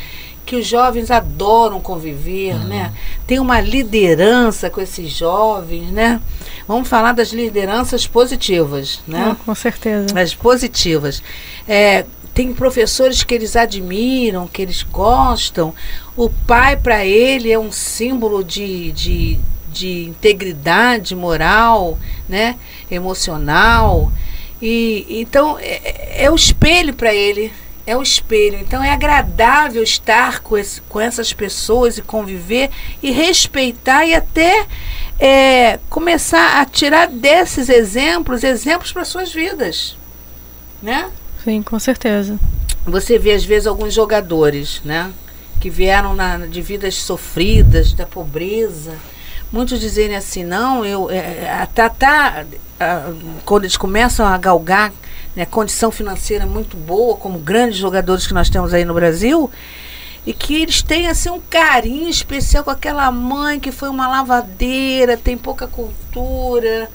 que 0.44 0.57
os 0.57 0.66
jovens 0.66 1.11
adoram 1.11 1.80
conviver, 1.80 2.54
uhum. 2.54 2.64
né? 2.64 2.92
Tem 3.26 3.38
uma 3.38 3.61
liderança 3.61 4.68
com 4.68 4.80
esses 4.80 5.11
jovens, 5.11 5.90
né? 5.90 6.20
Vamos 6.68 6.88
falar 6.88 7.12
das 7.12 7.33
lideranças 7.33 8.07
positivas, 8.07 9.02
né? 9.07 9.30
Ah, 9.33 9.37
com 9.44 9.54
certeza. 9.54 10.18
As 10.18 10.35
positivas. 10.35 11.22
É, 11.66 12.04
tem 12.35 12.52
professores 12.52 13.22
que 13.22 13.35
eles 13.35 13.57
admiram, 13.57 14.46
que 14.46 14.61
eles 14.61 14.83
gostam. 14.83 15.74
O 16.16 16.28
pai, 16.28 16.76
para 16.76 17.04
ele, 17.04 17.50
é 17.50 17.59
um 17.59 17.70
símbolo 17.70 18.42
de, 18.42 18.92
de, 18.92 19.38
de 19.72 20.04
integridade 20.04 21.14
moral, 21.14 21.98
né? 22.28 22.57
emocional. 22.90 24.12
E 24.61 25.07
então 25.20 25.59
é, 25.59 26.24
é 26.24 26.30
o 26.30 26.35
espelho 26.35 26.94
para 26.94 27.14
ele 27.14 27.52
é 27.86 27.96
o 27.96 28.02
espelho. 28.02 28.58
Então 28.58 28.82
é 28.82 28.90
agradável 28.90 29.82
estar 29.82 30.40
com, 30.40 30.56
esse, 30.56 30.80
com 30.82 31.00
essas 31.00 31.32
pessoas 31.32 31.98
e 31.98 32.02
conviver 32.02 32.70
e 33.02 33.10
respeitar 33.10 34.06
e 34.06 34.14
até 34.14 34.66
é, 35.18 35.78
começar 35.88 36.60
a 36.60 36.64
tirar 36.64 37.08
desses 37.08 37.68
exemplos 37.68 38.42
exemplos 38.42 38.92
para 38.92 39.04
suas 39.04 39.32
vidas, 39.32 39.96
né? 40.82 41.10
Sim, 41.42 41.62
com 41.62 41.78
certeza. 41.78 42.38
Você 42.86 43.18
vê 43.18 43.32
às 43.32 43.44
vezes 43.44 43.66
alguns 43.66 43.94
jogadores, 43.94 44.80
né, 44.84 45.12
que 45.60 45.70
vieram 45.70 46.14
na, 46.14 46.38
de 46.38 46.60
vidas 46.60 46.96
sofridas, 46.96 47.92
da 47.92 48.04
pobreza. 48.04 48.94
Muitos 49.50 49.80
dizerem 49.80 50.16
assim, 50.16 50.42
não, 50.42 50.84
eu 50.84 51.10
é, 51.10 51.66
tá, 51.74 51.88
tá, 51.88 52.44
a, 52.80 53.12
quando 53.44 53.64
eles 53.64 53.76
começam 53.76 54.26
a 54.26 54.36
galgar 54.36 54.92
né, 55.34 55.44
condição 55.44 55.90
financeira 55.90 56.46
muito 56.46 56.76
boa, 56.76 57.16
como 57.16 57.38
grandes 57.38 57.78
jogadores 57.78 58.26
que 58.26 58.34
nós 58.34 58.48
temos 58.48 58.72
aí 58.72 58.84
no 58.84 58.94
Brasil, 58.94 59.50
e 60.26 60.32
que 60.32 60.62
eles 60.62 60.82
têm 60.82 61.08
assim 61.08 61.30
um 61.30 61.40
carinho 61.40 62.08
especial 62.08 62.64
com 62.64 62.70
aquela 62.70 63.10
mãe 63.10 63.60
que 63.60 63.70
foi 63.70 63.88
uma 63.88 64.08
lavadeira, 64.08 65.16
tem 65.16 65.36
pouca 65.36 65.66
cultura, 65.66 66.90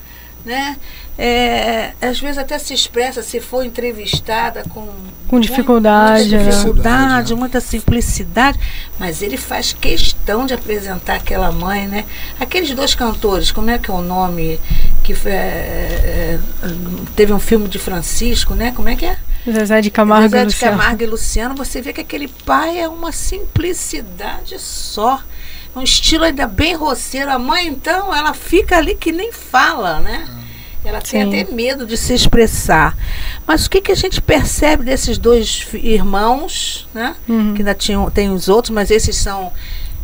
né? 0.46 0.78
É, 1.18 1.92
às 2.02 2.20
vezes 2.20 2.38
até 2.38 2.58
se 2.58 2.74
expressa 2.74 3.22
se 3.22 3.42
for 3.42 3.66
entrevistada 3.66 4.64
com 4.70 4.88
com 5.28 5.40
dificuldade, 5.40 6.36
muita, 6.36 6.52
dificuldade, 6.52 7.34
né? 7.34 7.40
muita 7.40 7.62
simplicidade, 7.62 8.58
mas 8.98 9.22
ele 9.22 9.38
faz 9.38 9.74
questão 9.74 10.48
de 10.48 10.56
apresentar 10.56 11.16
aquela 11.18 11.52
mãe, 11.52 11.88
né? 11.88 12.06
Aqueles 12.40 12.74
dois 12.74 12.96
cantores, 12.96 13.52
como 13.52 13.70
é 13.70 13.78
que 13.78 13.92
é 13.92 13.94
o 13.94 14.02
nome 14.02 14.60
que 15.10 15.16
foi, 15.16 15.32
é, 15.32 15.36
é, 15.36 16.40
teve 17.16 17.34
um 17.34 17.40
filme 17.40 17.68
de 17.68 17.80
Francisco, 17.80 18.54
né? 18.54 18.72
Como 18.72 18.88
é 18.90 18.96
que 18.96 19.08
é? 19.08 19.18
Zezé 19.52 19.82
de 19.82 19.90
Camargo 19.90 20.30
Zezé 20.30 20.46
de 20.46 20.56
Camargo 20.56 21.02
e 21.02 21.08
Luciano, 21.08 21.56
você 21.56 21.82
vê 21.82 21.92
que 21.92 22.02
aquele 22.02 22.28
pai 22.28 22.80
é 22.80 22.88
uma 22.88 23.12
simplicidade 23.12 24.60
só 24.60 25.20
um 25.76 25.82
estilo 25.82 26.26
ainda 26.26 26.46
bem 26.46 26.76
roceiro. 26.76 27.32
A 27.32 27.40
mãe, 27.40 27.68
então, 27.68 28.14
ela 28.14 28.36
fica 28.36 28.78
ali 28.78 28.94
que 28.94 29.12
nem 29.12 29.32
fala, 29.32 30.00
né? 30.00 30.28
Ela 30.86 31.02
tem 31.02 31.24
Sim. 31.24 31.42
até 31.42 31.52
medo 31.52 31.88
de 31.88 31.98
se 31.98 32.14
expressar. 32.14 32.96
Mas 33.48 33.66
o 33.66 33.70
que, 33.70 33.82
que 33.82 33.92
a 33.92 33.96
gente 33.96 34.22
percebe 34.22 34.84
desses 34.86 35.18
dois 35.18 35.68
irmãos, 35.74 36.88
né? 36.94 37.16
Uhum. 37.28 37.56
Que 37.56 37.62
ainda 37.62 37.74
tinham, 37.74 38.12
tem 38.12 38.30
os 38.30 38.48
outros, 38.48 38.70
mas 38.70 38.92
esses 38.92 39.16
são 39.16 39.52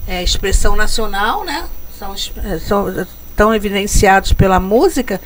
é, 0.08 0.24
expressão 0.24 0.76
nacional, 0.76 1.46
né? 1.46 1.66
São, 1.98 2.16
é, 2.44 2.58
são 2.58 3.06
tão 3.36 3.54
evidenciados 3.54 4.34
pela 4.34 4.60
música 4.60 5.20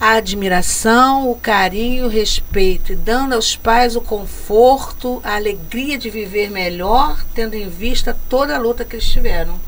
a 0.00 0.14
admiração, 0.16 1.30
o 1.30 1.36
carinho, 1.36 2.06
o 2.06 2.08
respeito 2.08 2.92
e 2.92 2.96
dando 2.96 3.34
aos 3.34 3.56
pais 3.56 3.96
o 3.96 4.00
conforto, 4.00 5.20
a 5.24 5.36
alegria 5.36 5.96
de 5.96 6.10
viver 6.10 6.50
melhor, 6.50 7.24
tendo 7.34 7.54
em 7.54 7.68
vista 7.68 8.16
toda 8.28 8.54
a 8.54 8.58
luta 8.58 8.84
que 8.84 8.96
eles 8.96 9.06
tiveram. 9.06 9.58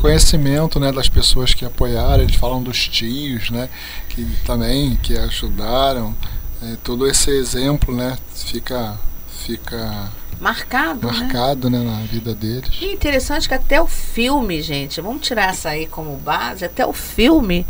Conhecimento 0.00 0.78
né, 0.78 0.92
das 0.92 1.08
pessoas 1.08 1.54
que 1.54 1.64
apoiaram, 1.64 2.22
eles 2.22 2.36
falam 2.36 2.62
dos 2.62 2.88
tios, 2.88 3.50
né, 3.50 3.68
que 4.08 4.24
também 4.44 4.96
que 4.96 5.16
ajudaram. 5.16 6.14
É, 6.62 6.76
todo 6.82 7.06
esse 7.06 7.30
exemplo 7.30 7.94
né, 7.94 8.16
fica, 8.34 8.98
fica 9.44 10.10
marcado, 10.40 11.06
marcado 11.06 11.70
né? 11.70 11.78
né? 11.78 11.84
na 11.84 12.06
vida 12.06 12.34
deles. 12.34 12.70
E 12.80 12.92
interessante 12.92 13.48
que 13.48 13.54
até 13.54 13.80
o 13.80 13.86
filme, 13.86 14.62
gente, 14.62 15.00
vamos 15.00 15.26
tirar 15.26 15.50
essa 15.50 15.70
aí 15.70 15.86
como 15.86 16.16
base, 16.16 16.64
até 16.64 16.86
o 16.86 16.92
filme 16.92 17.66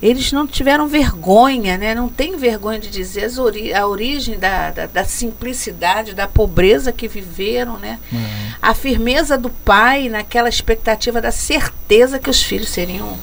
eles 0.00 0.30
não 0.30 0.46
tiveram 0.46 0.86
vergonha, 0.86 1.76
né? 1.76 1.94
não 1.94 2.08
tem 2.08 2.36
vergonha 2.36 2.78
de 2.78 2.88
dizer 2.88 3.28
ori 3.38 3.74
a 3.74 3.86
origem 3.86 4.38
da, 4.38 4.70
da, 4.70 4.86
da, 4.86 5.04
simplicidade, 5.04 6.14
da 6.14 6.28
pobreza 6.28 6.92
que 6.92 7.08
viveram, 7.08 7.78
né? 7.78 7.98
Uhum. 8.12 8.52
a 8.62 8.74
firmeza 8.74 9.36
do 9.36 9.50
pai 9.50 10.08
naquela 10.08 10.48
expectativa 10.48 11.20
da 11.20 11.32
certeza 11.32 12.18
que 12.18 12.30
os 12.30 12.40
filhos 12.40 12.68
seriam 12.68 13.18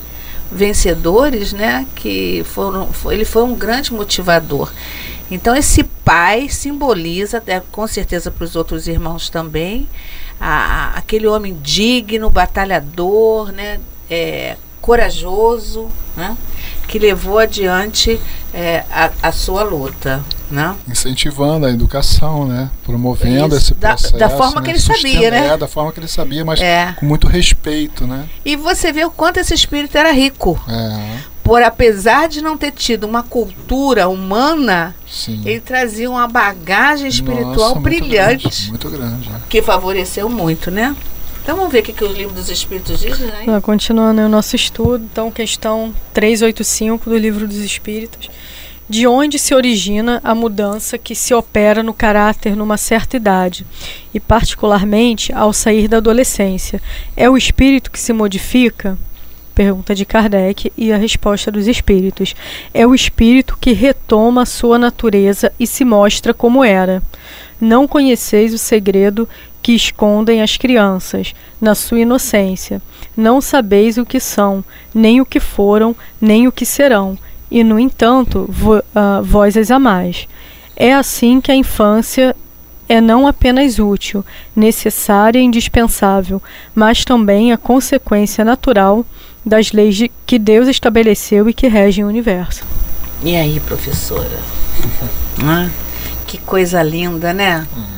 vencedores, 0.52 1.54
né? 1.54 1.88
que 1.95 2.43
foram, 2.45 2.91
foi, 2.91 3.15
ele 3.15 3.26
foi 3.26 3.43
um 3.43 3.56
grande 3.56 3.93
motivador. 3.93 4.71
Então 5.29 5.55
esse 5.55 5.83
pai 5.83 6.49
simboliza, 6.49 7.43
com 7.71 7.88
certeza 7.88 8.29
para 8.29 8.43
os 8.43 8.55
outros 8.55 8.88
irmãos 8.88 9.29
também, 9.29 9.88
a, 10.39 10.47
a, 10.49 10.89
aquele 10.97 11.27
homem 11.27 11.57
digno, 11.61 12.29
batalhador, 12.29 13.51
né? 13.51 13.79
É, 14.09 14.57
corajoso, 14.85 15.89
né? 16.15 16.38
que 16.88 16.99
levou 16.99 17.39
adiante 17.39 18.21
é, 18.53 18.83
a, 18.91 19.09
a, 19.23 19.31
sua 19.31 19.63
luta. 19.63 20.23
Né? 20.51 20.75
Incentivando 20.88 21.65
a 21.65 21.71
educação, 21.71 22.47
né? 22.47 22.69
promovendo 22.83 23.55
Isso. 23.55 23.73
esse 23.73 23.73
processo. 23.73 24.13
Da, 24.13 24.27
da 24.27 24.38
forma 24.38 24.61
né? 24.61 24.65
que 24.65 24.71
ele 24.71 24.79
sabia, 24.79 25.31
né? 25.31 25.47
É, 25.47 25.57
da 25.57 25.67
forma 25.67 25.91
que 25.91 25.99
ele 25.99 26.07
sabia, 26.07 26.45
mas 26.45 26.61
é. 26.61 26.93
com 26.99 27.05
muito 27.07 27.27
respeito. 27.27 28.05
Né? 28.05 28.29
E 28.45 28.55
você 28.55 28.93
vê 28.93 29.03
o 29.03 29.09
quanto 29.09 29.39
esse 29.39 29.55
espírito 29.55 29.97
era 29.97 30.11
rico. 30.11 30.61
É. 30.69 31.35
Por 31.45 31.62
apesar 31.62 32.27
de 32.27 32.41
não 32.41 32.58
ter 32.58 32.71
tido 32.71 33.03
uma 33.03 33.21
cultura 33.21 34.10
humana, 34.10 34.95
Sim. 35.08 35.43
ele 35.45 35.60
trazia 35.60 36.10
uma 36.10 36.27
bagagem 36.27 37.08
espiritual 37.08 37.69
Nossa, 37.69 37.79
brilhante. 37.79 38.69
Muito 38.69 38.89
grande. 38.89 39.19
Muito 39.19 39.29
grande 39.29 39.29
é. 39.29 39.41
Que 39.47 39.62
favoreceu 39.62 40.27
muito, 40.27 40.71
né? 40.71 40.95
Então 41.43 41.55
vamos 41.55 41.71
ver 41.71 41.81
o 41.81 41.84
que, 41.84 41.93
que 41.93 42.03
o 42.03 42.12
livro 42.12 42.34
dos 42.34 42.49
Espíritos 42.49 42.99
diz, 42.99 43.19
né? 43.19 43.62
Continuando 43.62 44.21
o 44.21 44.27
nosso 44.27 44.55
estudo, 44.55 45.08
então, 45.12 45.29
questão 45.29 45.93
385 46.15 47.08
do 47.08 47.15
livro 47.15 47.47
dos 47.47 47.58
Espíritos. 47.58 48.27
De 48.89 49.05
onde 49.05 49.38
se 49.38 49.53
origina 49.53 50.19
a 50.23 50.34
mudança 50.34 50.97
que 50.97 51.13
se 51.13 51.31
opera 51.31 51.84
no 51.84 51.93
caráter 51.93 52.55
numa 52.55 52.77
certa 52.77 53.17
idade, 53.17 53.67
e 54.12 54.19
particularmente 54.19 55.31
ao 55.31 55.53
sair 55.53 55.88
da 55.88 55.97
adolescência? 55.97 56.81
É 57.15 57.29
o 57.29 57.38
espírito 57.38 57.91
que 57.91 57.99
se 57.99 58.13
modifica? 58.13 58.97
Pergunta 59.56 59.96
de 59.96 60.06
Kardec 60.06 60.72
e 60.78 60.91
a 60.91 60.98
resposta 60.98 61.50
dos 61.50 61.65
espíritos. 61.65 62.36
É 62.74 62.86
o 62.86 62.94
espírito 62.94 63.58
que 63.60 63.72
retoma 63.72 64.41
a 64.41 64.46
sua 64.46 64.78
natureza 64.78 65.50
e 65.58 65.65
se 65.65 65.86
mostra 65.86 66.34
como 66.34 66.62
era. 66.62 67.02
Não 67.60 67.88
conheceis 67.88 68.54
o 68.54 68.58
segredo 68.58 69.28
que 69.62 69.72
escondem 69.72 70.41
as 70.41 70.58
crianças, 70.58 71.34
na 71.60 71.74
sua 71.74 72.02
inocência. 72.02 72.82
Não 73.15 73.39
sabeis 73.39 73.98
o 73.98 74.06
que 74.06 74.20
são, 74.20 74.63
nem 74.94 75.22
o 75.22 75.26
que 75.26 75.39
foram, 75.39 75.96
nem 76.20 76.48
o 76.48 76.52
que 76.52 76.65
serão, 76.65 77.18
e, 77.50 77.63
no 77.63 77.80
entanto, 77.80 78.46
vo, 78.50 78.78
uh, 78.78 79.24
vós 79.24 79.56
as 79.56 79.72
amais. 79.72 80.28
É 80.76 80.94
assim 80.94 81.39
que 81.39 81.52
a 81.52 81.56
infância 81.56 82.36
é 82.88 83.02
não 83.02 83.26
apenas 83.26 83.80
útil, 83.80 84.24
necessária 84.56 85.39
e 85.39 85.44
indispensável, 85.44 86.41
mas 86.76 87.04
também 87.04 87.52
a 87.52 87.58
consequência 87.58 88.46
natural 88.46 89.06
das 89.45 89.71
leis 89.71 89.95
de, 89.95 90.12
que 90.25 90.39
Deus 90.39 90.67
estabeleceu 90.67 91.47
e 91.49 91.53
que 91.53 91.67
regem 91.67 92.03
o 92.03 92.08
universo. 92.08 92.63
E 93.23 93.36
aí, 93.36 93.60
professora? 93.60 94.39
ah, 95.43 95.69
que 96.27 96.38
coisa 96.39 96.81
linda, 96.84 97.34
né? 97.34 97.67
Uhum. 97.75 97.95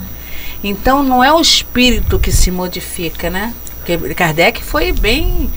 Então 0.63 1.03
não 1.03 1.23
é 1.23 1.31
o 1.31 1.39
espírito 1.39 2.19
que 2.19 2.31
se 2.31 2.51
modifica, 2.51 3.29
né? 3.29 3.53
Porque 3.77 3.97
Kardec 4.13 4.62
foi 4.63 4.91
bem 4.91 5.49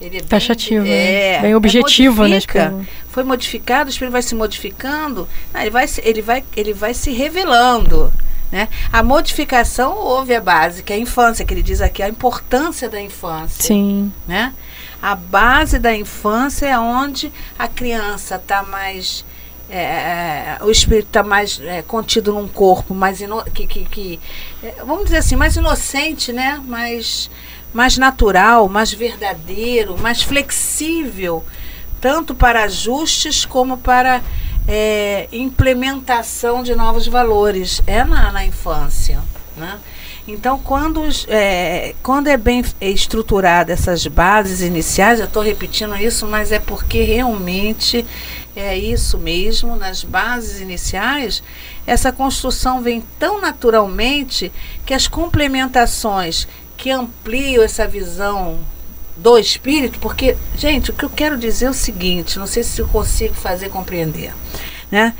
Ele 0.00 0.16
é 0.16 0.20
bem- 0.20 0.28
Taxativo, 0.28 0.84
né? 0.84 0.90
é, 1.36 1.40
Bem 1.42 1.54
objetivo, 1.54 2.22
né, 2.24 2.28
modifica. 2.30 2.64
tipo. 2.70 2.86
Foi 3.10 3.22
modificado, 3.22 3.88
o 3.88 3.90
espírito 3.90 4.12
vai 4.12 4.22
se 4.22 4.34
modificando, 4.34 5.28
ah, 5.54 5.62
ele, 5.62 5.70
vai, 5.70 5.86
se- 5.86 6.02
ele, 6.04 6.20
vai, 6.20 6.42
ele 6.56 6.72
vai 6.74 6.92
se 6.94 7.12
revelando. 7.12 8.12
Né? 8.52 8.68
A 8.92 9.02
modificação 9.02 9.94
houve 9.96 10.34
a 10.34 10.40
base, 10.40 10.82
que 10.82 10.92
é 10.92 10.96
a 10.96 10.98
infância, 10.98 11.44
que 11.44 11.52
ele 11.54 11.62
diz 11.62 11.80
aqui, 11.80 12.02
a 12.02 12.08
importância 12.08 12.88
da 12.88 13.00
infância. 13.00 13.62
Sim. 13.62 14.12
né? 14.26 14.52
A 15.02 15.14
base 15.14 15.78
da 15.78 15.94
infância 15.94 16.66
é 16.66 16.78
onde 16.78 17.32
a 17.58 17.68
criança 17.68 18.36
está 18.36 18.62
mais. 18.62 19.24
é, 19.68 19.78
é, 19.78 20.58
o 20.62 20.70
espírito 20.70 21.08
está 21.08 21.22
mais 21.22 21.60
é, 21.60 21.82
contido 21.82 22.32
num 22.32 22.46
corpo, 22.48 22.94
mais 22.94 23.18
que, 23.52 23.66
que, 23.66 23.84
que- 23.84 24.20
é, 24.62 24.76
vamos 24.86 25.04
dizer 25.06 25.18
assim, 25.18 25.36
mais 25.36 25.56
inocente, 25.56 26.32
né? 26.32 26.60
mais, 26.66 27.28
mais 27.74 27.96
natural, 27.98 28.68
mais 28.68 28.92
verdadeiro, 28.92 29.98
mais 29.98 30.22
flexível, 30.22 31.44
tanto 32.00 32.34
para 32.34 32.62
ajustes 32.64 33.44
como 33.44 33.76
para 33.76 34.22
é, 34.68 35.28
implementação 35.32 36.62
de 36.62 36.74
novos 36.74 37.06
valores. 37.06 37.82
É 37.86 38.04
na, 38.04 38.30
na 38.32 38.44
infância. 38.44 39.20
Né? 39.56 39.78
Então, 40.28 40.58
quando, 40.58 41.02
é, 41.28 41.94
quando 42.02 42.26
é 42.28 42.36
bem 42.36 42.62
estruturada 42.80 43.72
essas 43.72 44.06
bases 44.06 44.60
iniciais, 44.60 45.18
eu 45.18 45.26
estou 45.26 45.42
repetindo 45.42 45.96
isso, 45.96 46.26
mas 46.26 46.52
é 46.52 46.58
porque 46.58 47.02
realmente 47.02 48.04
é 48.54 48.76
isso 48.76 49.18
mesmo, 49.18 49.76
nas 49.76 50.02
bases 50.02 50.60
iniciais, 50.60 51.42
essa 51.86 52.10
construção 52.10 52.82
vem 52.82 53.02
tão 53.18 53.40
naturalmente 53.40 54.50
que 54.84 54.94
as 54.94 55.06
complementações 55.06 56.48
que 56.76 56.90
ampliam 56.90 57.62
essa 57.62 57.86
visão 57.86 58.58
do 59.16 59.38
espírito, 59.38 59.98
porque, 59.98 60.36
gente, 60.56 60.90
o 60.90 60.94
que 60.94 61.04
eu 61.04 61.10
quero 61.10 61.38
dizer 61.38 61.66
é 61.66 61.70
o 61.70 61.74
seguinte, 61.74 62.38
não 62.38 62.46
sei 62.46 62.62
se 62.62 62.80
eu 62.80 62.88
consigo 62.88 63.34
fazer 63.34 63.70
compreender, 63.70 64.34
né? 64.90 65.14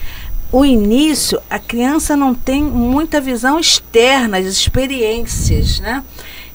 O 0.57 0.65
início, 0.65 1.39
a 1.51 1.59
criança 1.59 2.17
não 2.17 2.35
tem 2.35 2.63
muita 2.63 3.21
visão 3.21 3.61
externa, 3.61 4.39
as 4.39 4.47
experiências, 4.47 5.81
né? 5.81 6.03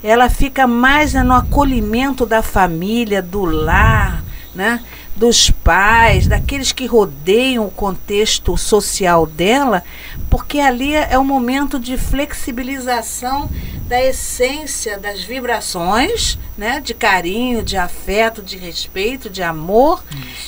Ela 0.04 0.28
fica 0.28 0.66
mais 0.66 1.14
né, 1.14 1.22
no 1.22 1.36
acolhimento 1.36 2.26
da 2.26 2.42
família, 2.42 3.22
do 3.22 3.46
lar, 3.46 4.24
né? 4.56 4.84
Dos 5.16 5.52
pais, 5.52 6.26
daqueles 6.26 6.72
que 6.72 6.88
rodeiam 6.88 7.68
o 7.68 7.70
contexto 7.70 8.58
social 8.58 9.28
dela, 9.28 9.84
porque 10.32 10.62
ali 10.62 10.96
é 10.96 11.20
o 11.20 11.26
momento 11.26 11.78
de 11.78 11.98
flexibilização 11.98 13.50
da 13.86 14.02
essência 14.02 14.98
das 14.98 15.22
vibrações, 15.22 16.40
né, 16.58 16.80
de 16.80 16.94
carinho, 16.94 17.62
de 17.62 17.76
afeto, 17.76 18.42
de 18.42 18.56
respeito, 18.56 19.30
de 19.30 19.44
amor, 19.44 20.02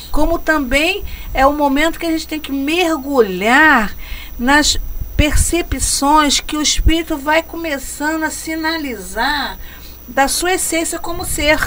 como 0.10 0.40
também 0.40 1.04
é 1.34 1.46
o 1.46 1.52
momento 1.52 2.00
que 2.00 2.06
a 2.06 2.12
gente 2.12 2.26
tem 2.26 2.40
que 2.40 2.54
mergulhar 2.54 3.94
nas 4.40 4.78
percepções 5.18 6.40
que 6.40 6.56
o 6.56 6.62
espírito 6.62 7.18
vai 7.18 7.44
começando 7.44 8.24
a 8.24 8.30
sinalizar 8.30 9.60
da 10.08 10.30
sua 10.30 10.54
essência 10.54 10.98
como 10.98 11.26
ser. 11.26 11.60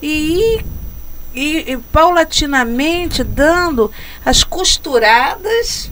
E, 0.00 0.64
e, 1.34 1.72
e 1.72 1.76
paulatinamente 1.92 3.22
dando 3.22 3.92
as 4.24 4.42
costuradas 4.42 5.90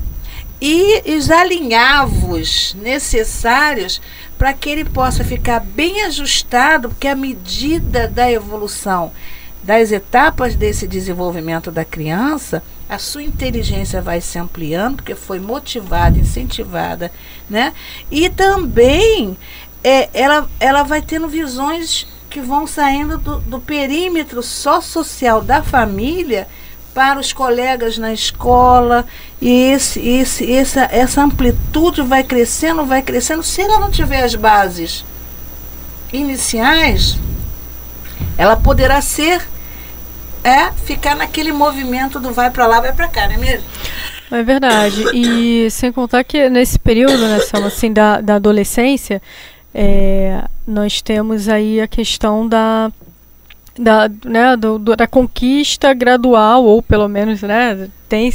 e 0.61 1.17
os 1.17 1.31
alinhavos 1.31 2.75
necessários 2.81 4.01
para 4.39 4.53
que 4.53 4.69
ele 4.69 4.85
possa 4.85 5.25
ficar 5.25 5.61
bem 5.61 6.03
ajustado, 6.03 6.89
porque 6.89 7.09
à 7.09 7.15
medida 7.15 8.09
da 8.09 8.31
evolução 8.31 9.13
das 9.63 9.91
etapas 9.91 10.55
desse 10.55 10.87
desenvolvimento 10.87 11.71
da 11.71 11.85
criança, 11.85 12.63
a 12.89 12.99
sua 12.99 13.23
inteligência 13.23 14.01
vai 14.01 14.21
se 14.21 14.39
ampliando, 14.39 14.97
porque 14.97 15.15
foi 15.15 15.41
motivada, 15.41 16.19
incentivada, 16.19 17.11
né? 17.51 17.73
E 18.11 18.31
também 18.31 19.37
é, 19.83 20.09
ela, 20.15 20.49
ela 20.61 20.83
vai 20.85 21.03
tendo 21.03 21.27
visões 21.29 22.07
que 22.31 22.41
vão 22.41 22.67
saindo 22.67 23.19
do, 23.19 23.41
do 23.41 23.61
perímetro 23.61 24.43
só 24.43 24.81
social 24.81 25.43
da 25.43 25.63
família 25.63 26.47
para 26.97 27.21
os 27.21 27.31
colegas 27.31 27.99
na 27.99 28.11
escola 28.11 29.05
e 29.39 29.51
esse, 29.71 30.01
esse, 30.01 30.51
essa, 30.51 30.89
essa 30.91 31.23
amplitude 31.23 32.01
vai 32.01 32.25
crescendo, 32.25 32.87
vai 32.87 33.03
crescendo. 33.03 33.43
Se 33.43 33.61
ela 33.61 33.79
não 33.79 33.91
tiver 33.91 34.25
as 34.25 34.35
bases 34.35 35.05
iniciais, 36.11 37.19
ela 38.39 38.57
poderá 38.57 39.03
ser 39.03 39.47
é 40.43 40.73
ficar 40.73 41.15
naquele 41.15 41.53
movimento 41.53 42.19
do 42.19 42.33
vai 42.33 42.51
para 42.51 42.67
lá, 42.67 42.81
vai 42.81 42.95
para 42.95 43.09
cá, 43.09 43.27
não 43.27 43.35
é 43.35 43.39
mesmo? 43.39 43.67
É 44.31 44.43
verdade. 44.43 45.05
E 45.13 45.71
sem 45.71 45.93
contar 45.93 46.25
que 46.25 46.49
nesse 46.49 46.79
período, 46.79 47.19
né, 47.29 47.41
Selma, 47.41 47.67
assim, 47.67 47.93
da, 47.93 48.23
da 48.23 48.37
adolescência, 48.37 49.21
é, 49.75 50.43
nós 50.67 51.03
temos 51.03 51.47
aí 51.47 51.79
a 51.79 51.87
questão 51.87 52.49
da, 52.49 52.91
da, 53.79 54.11
né, 54.25 54.57
do, 54.57 54.79
da 54.79 55.07
conquista 55.07 55.93
gradual, 55.93 56.65
ou 56.65 56.83
pelo 56.83 57.09
menos, 57.09 57.43
né, 57.43 57.89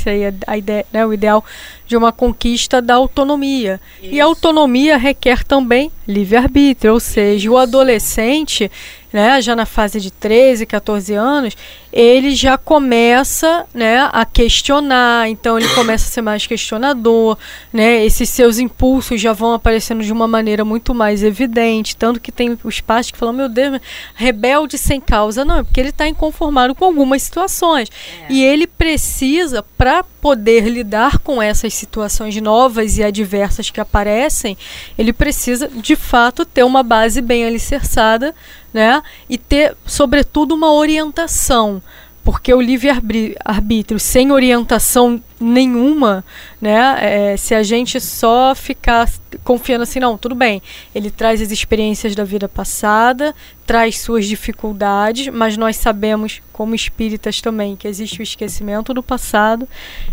aí 0.09 0.25
a, 0.25 0.33
a 0.47 0.57
ideia, 0.57 0.85
né, 0.91 1.05
o 1.05 1.13
ideal 1.13 1.43
de 1.91 1.97
uma 1.97 2.11
conquista 2.11 2.81
da 2.81 2.95
autonomia. 2.95 3.79
E 4.01 4.21
a 4.21 4.25
autonomia 4.25 4.97
requer 4.97 5.43
também 5.43 5.91
livre-arbítrio, 6.07 6.93
ou 6.93 6.99
seja, 6.99 7.51
o 7.51 7.57
adolescente, 7.57 8.71
né, 9.11 9.41
já 9.41 9.55
na 9.55 9.65
fase 9.65 9.99
de 9.99 10.09
13, 10.09 10.65
14 10.65 11.13
anos, 11.13 11.55
ele 11.91 12.33
já 12.33 12.57
começa, 12.57 13.65
né, 13.73 14.09
a 14.11 14.23
questionar, 14.25 15.29
então 15.29 15.59
ele 15.59 15.67
começa 15.69 16.07
a 16.07 16.11
ser 16.11 16.21
mais 16.21 16.47
questionador, 16.47 17.37
né, 17.73 18.05
esses 18.05 18.29
seus 18.29 18.57
impulsos 18.57 19.19
já 19.19 19.33
vão 19.33 19.53
aparecendo 19.53 20.01
de 20.01 20.13
uma 20.13 20.27
maneira 20.27 20.63
muito 20.63 20.93
mais 20.93 21.23
evidente, 21.23 21.97
tanto 21.97 22.21
que 22.21 22.31
tem 22.31 22.57
os 22.63 22.79
pais 22.79 23.11
que 23.11 23.17
falam, 23.17 23.33
meu 23.33 23.49
Deus, 23.49 23.81
rebelde 24.15 24.77
sem 24.77 25.01
causa, 25.01 25.43
não, 25.43 25.59
é 25.59 25.63
porque 25.63 25.79
ele 25.79 25.89
está 25.89 26.07
inconformado 26.07 26.73
com 26.73 26.85
algumas 26.85 27.21
situações, 27.21 27.89
e 28.29 28.41
ele 28.41 28.65
precisa, 28.65 29.60
para 29.77 30.03
poder 30.03 30.67
lidar 30.67 31.19
com 31.19 31.41
essas 31.41 31.73
situações 31.73 32.35
novas 32.41 32.97
e 32.97 33.03
adversas 33.03 33.69
que 33.69 33.79
aparecem, 33.79 34.57
ele 34.97 35.13
precisa, 35.13 35.67
de 35.67 35.95
fato, 35.95 36.45
ter 36.45 36.63
uma 36.63 36.83
base 36.83 37.21
bem 37.21 37.45
alicerçada, 37.45 38.35
né? 38.73 39.01
E 39.29 39.37
ter, 39.37 39.75
sobretudo, 39.85 40.55
uma 40.55 40.71
orientação. 40.71 41.81
Porque 42.23 42.53
o 42.53 42.61
livre-arbítrio 42.61 43.99
sem 43.99 44.31
orientação 44.31 45.21
nenhuma, 45.41 46.23
né? 46.61 47.31
é, 47.33 47.37
se 47.37 47.55
a 47.55 47.63
gente 47.63 47.99
só 47.99 48.53
ficar 48.53 49.09
confiando 49.43 49.83
assim, 49.83 49.99
não, 49.99 50.17
tudo 50.17 50.35
bem, 50.35 50.61
ele 50.93 51.09
traz 51.09 51.41
as 51.41 51.51
experiências 51.51 52.15
da 52.15 52.23
vida 52.23 52.47
passada, 52.47 53.33
traz 53.65 53.99
suas 53.99 54.27
dificuldades, 54.27 55.27
mas 55.29 55.57
nós 55.57 55.77
sabemos, 55.77 56.41
como 56.53 56.75
espíritas 56.75 57.41
também, 57.41 57.75
que 57.75 57.87
existe 57.87 58.19
o 58.19 58.23
esquecimento 58.23 58.93
do 58.93 59.01
passado. 59.01 59.67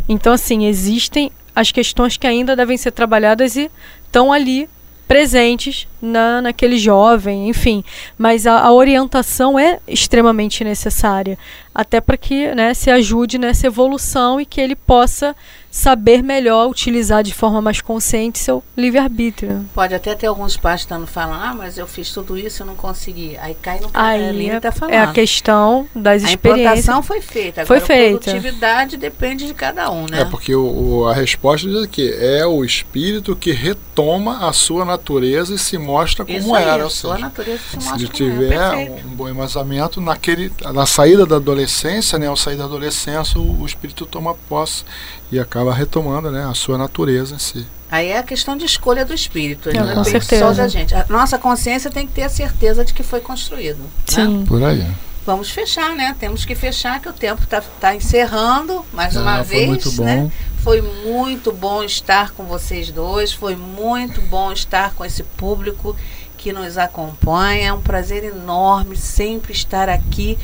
Então, 0.09 0.33
assim, 0.33 0.67
existem 0.67 1.31
as 1.55 1.71
questões 1.71 2.17
que 2.17 2.27
ainda 2.27 2.57
devem 2.57 2.77
ser 2.77 2.93
trabalhadas 2.93 3.57
e 3.57 3.71
estão 4.07 4.33
ali 4.33 4.69
presentes 5.09 5.89
na, 6.01 6.43
naquele 6.43 6.77
jovem, 6.79 7.49
enfim. 7.49 7.83
Mas 8.19 8.47
a, 8.47 8.61
a 8.61 8.71
orientação 8.71 9.59
é 9.59 9.81
extremamente 9.89 10.63
necessária, 10.63 11.39
até 11.75 12.01
para 12.01 12.19
que 12.19 12.55
né, 12.55 12.75
se 12.75 12.91
ajude 12.91 13.39
nessa 13.39 13.67
evolução 13.67 14.39
e 14.39 14.45
que 14.45 14.61
ele 14.61 14.77
possa 14.77 15.35
saber 15.79 16.23
melhor 16.23 16.69
utilizar 16.69 17.23
de 17.23 17.33
forma 17.33 17.61
mais 17.63 17.81
consciente 17.81 18.39
seu 18.39 18.63
livre-arbítrio. 18.77 19.65
Pode 19.73 19.95
até 19.95 20.15
ter 20.15 20.27
alguns 20.27 20.57
pais 20.57 20.81
estando 20.81 21.07
falando, 21.07 21.41
ah, 21.43 21.55
mas 21.55 21.79
eu 21.79 21.87
fiz 21.87 22.11
tudo 22.11 22.37
isso 22.37 22.63
e 22.63 22.67
não 22.67 22.75
consegui. 22.75 23.37
Aí 23.41 23.55
cai 23.55 23.79
no 23.79 23.89
que 23.89 23.97
a 23.97 24.03
Aí 24.03 24.29
Aline 24.29 24.51
é, 24.51 24.61
tá 24.61 24.73
falando. 24.73 24.95
é 24.95 24.99
a 24.99 25.13
questão 25.13 25.87
das 25.95 26.25
A 26.25 26.29
experiências. 26.31 26.79
implantação 26.81 27.03
foi 27.03 27.21
feita. 27.21 27.65
Foi 27.65 27.77
Agora, 27.77 27.87
feita. 27.87 28.17
A 28.17 28.21
produtividade 28.33 28.97
depende 28.97 29.47
de 29.47 29.55
cada 29.55 29.91
um, 29.91 30.07
né? 30.11 30.23
É 30.23 30.25
porque 30.25 30.55
o, 30.55 30.63
o- 31.01 31.07
a 31.07 31.15
resposta 31.15 31.69
diz 31.69 31.83
aqui 31.83 32.13
é 32.13 32.45
o 32.45 32.65
espírito 32.65 33.37
que 33.37 33.53
retoma 33.53 34.49
a 34.49 34.53
sua 34.53 34.85
natureza 34.85 35.55
e 35.55 35.59
se 35.59 35.79
mostra 35.79 36.25
como 36.25 36.37
Isso 36.39 36.55
aí, 36.55 36.65
era. 36.65 36.85
a 36.87 36.91
sua 36.91 37.15
seja, 37.15 37.25
natureza 37.25 37.59
se 37.63 37.71
se 37.71 37.77
mostra 37.89 38.05
é, 38.07 38.11
tiver 38.11 38.75
um, 38.91 38.95
um 39.13 39.15
bom 39.15 39.29
embasamento, 39.29 40.01
naquele, 40.01 40.51
na 40.73 40.87
saída 40.87 41.25
da 41.25 41.37
adolescência, 41.37 42.19
né, 42.19 42.27
ao 42.27 42.37
sair 42.37 42.57
da 42.57 42.65
adolescência, 42.65 43.39
o, 43.41 43.63
o 43.63 43.67
espírito 43.67 44.05
toma 44.07 44.35
posse 44.49 44.85
e 45.31 45.39
acaba 45.39 45.68
retomando 45.75 46.31
né, 46.31 46.45
a 46.45 46.55
sua 46.55 46.77
natureza 46.79 47.35
em 47.35 47.39
si. 47.39 47.67
Aí 47.91 48.09
é 48.09 48.19
a 48.19 48.23
questão 48.23 48.57
de 48.57 48.65
escolha 48.67 49.05
do 49.05 49.15
espírito. 49.15 49.71
É, 49.71 49.73
não 49.73 49.95
com 49.95 50.05
certeza. 50.05 50.47
só 50.47 50.53
da 50.53 50.69
gente. 50.69 50.95
A 50.95 51.07
nossa 51.09 51.39
consciência 51.39 51.91
tem 51.91 52.07
que 52.07 52.13
ter 52.13 52.23
a 52.25 52.29
certeza 52.29 52.85
de 52.85 52.93
que 52.93 53.03
foi 53.03 53.21
construído. 53.21 53.79
né? 53.79 53.89
Sim. 54.07 54.45
Por 54.47 54.63
aí. 54.63 54.87
Vamos 55.25 55.51
fechar, 55.51 55.95
né? 55.95 56.15
Temos 56.19 56.45
que 56.45 56.55
fechar, 56.55 57.01
que 57.01 57.09
o 57.09 57.13
tempo 57.13 57.43
está 57.45 57.95
encerrando 57.95 58.85
mais 58.93 59.15
uma 59.17 59.41
Ah, 59.41 59.45
foi 59.45 59.57
vez. 59.57 59.69
muito 59.69 59.93
bom. 59.93 60.05
Né? 60.05 60.31
Foi 60.63 60.81
muito 60.83 61.53
bom 61.53 61.83
estar 61.83 62.31
com 62.33 62.45
vocês 62.45 62.91
dois. 62.91 63.33
Foi 63.33 63.57
muito 63.57 64.21
bom 64.23 64.53
estar 64.53 64.95
com 64.95 65.05
esse 65.05 65.23
público 65.23 65.97
que 66.37 66.53
nos 66.53 66.77
acompanha. 66.79 67.69
É 67.69 67.73
um 67.73 67.81
prazer 67.81 68.25
enorme 68.25 68.97
sempre 68.97 69.53
estar 69.53 69.89
aqui 69.89 70.39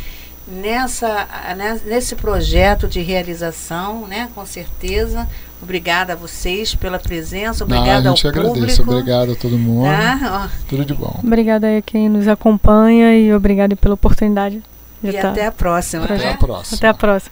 nessa, 0.47 1.27
né, 1.57 1.81
nesse 1.87 2.15
projeto 2.17 2.87
de 2.89 3.01
realização, 3.01 4.07
né? 4.07 4.29
Com 4.35 4.45
certeza. 4.47 5.29
Obrigada 5.63 6.13
a 6.13 6.17
vocês 6.17 6.75
pela 6.75 6.99
presença, 6.99 7.65
obrigada 7.65 8.03
Não, 8.03 8.13
a 8.13 8.15
gente 8.17 8.27
ao 8.27 8.31
agradece, 8.33 8.77
público. 8.77 8.91
obrigado 8.91 9.33
a 9.33 9.35
todo 9.35 9.57
mundo. 9.59 9.87
Tá? 9.87 10.45
Ó, 10.45 10.59
Tudo 10.69 10.85
de 10.85 10.93
bom. 10.93 11.19
Obrigada 11.25 11.67
aí 11.69 11.79
a 11.79 11.83
quem 11.83 12.07
nos 12.09 12.29
acompanha 12.29 13.17
e 13.17 13.33
obrigada 13.33 13.75
pela 13.75 13.95
oportunidade 13.95 14.63
de 15.03 15.09
E 15.11 15.17
estar. 15.17 15.31
até 15.31 15.47
a 15.47 15.53
próxima. 15.53 16.05
Até 16.05 16.33
a 16.33 16.37
próxima. 16.37 16.77
Até 16.77 16.89
a 16.89 16.95
próxima. 16.95 17.31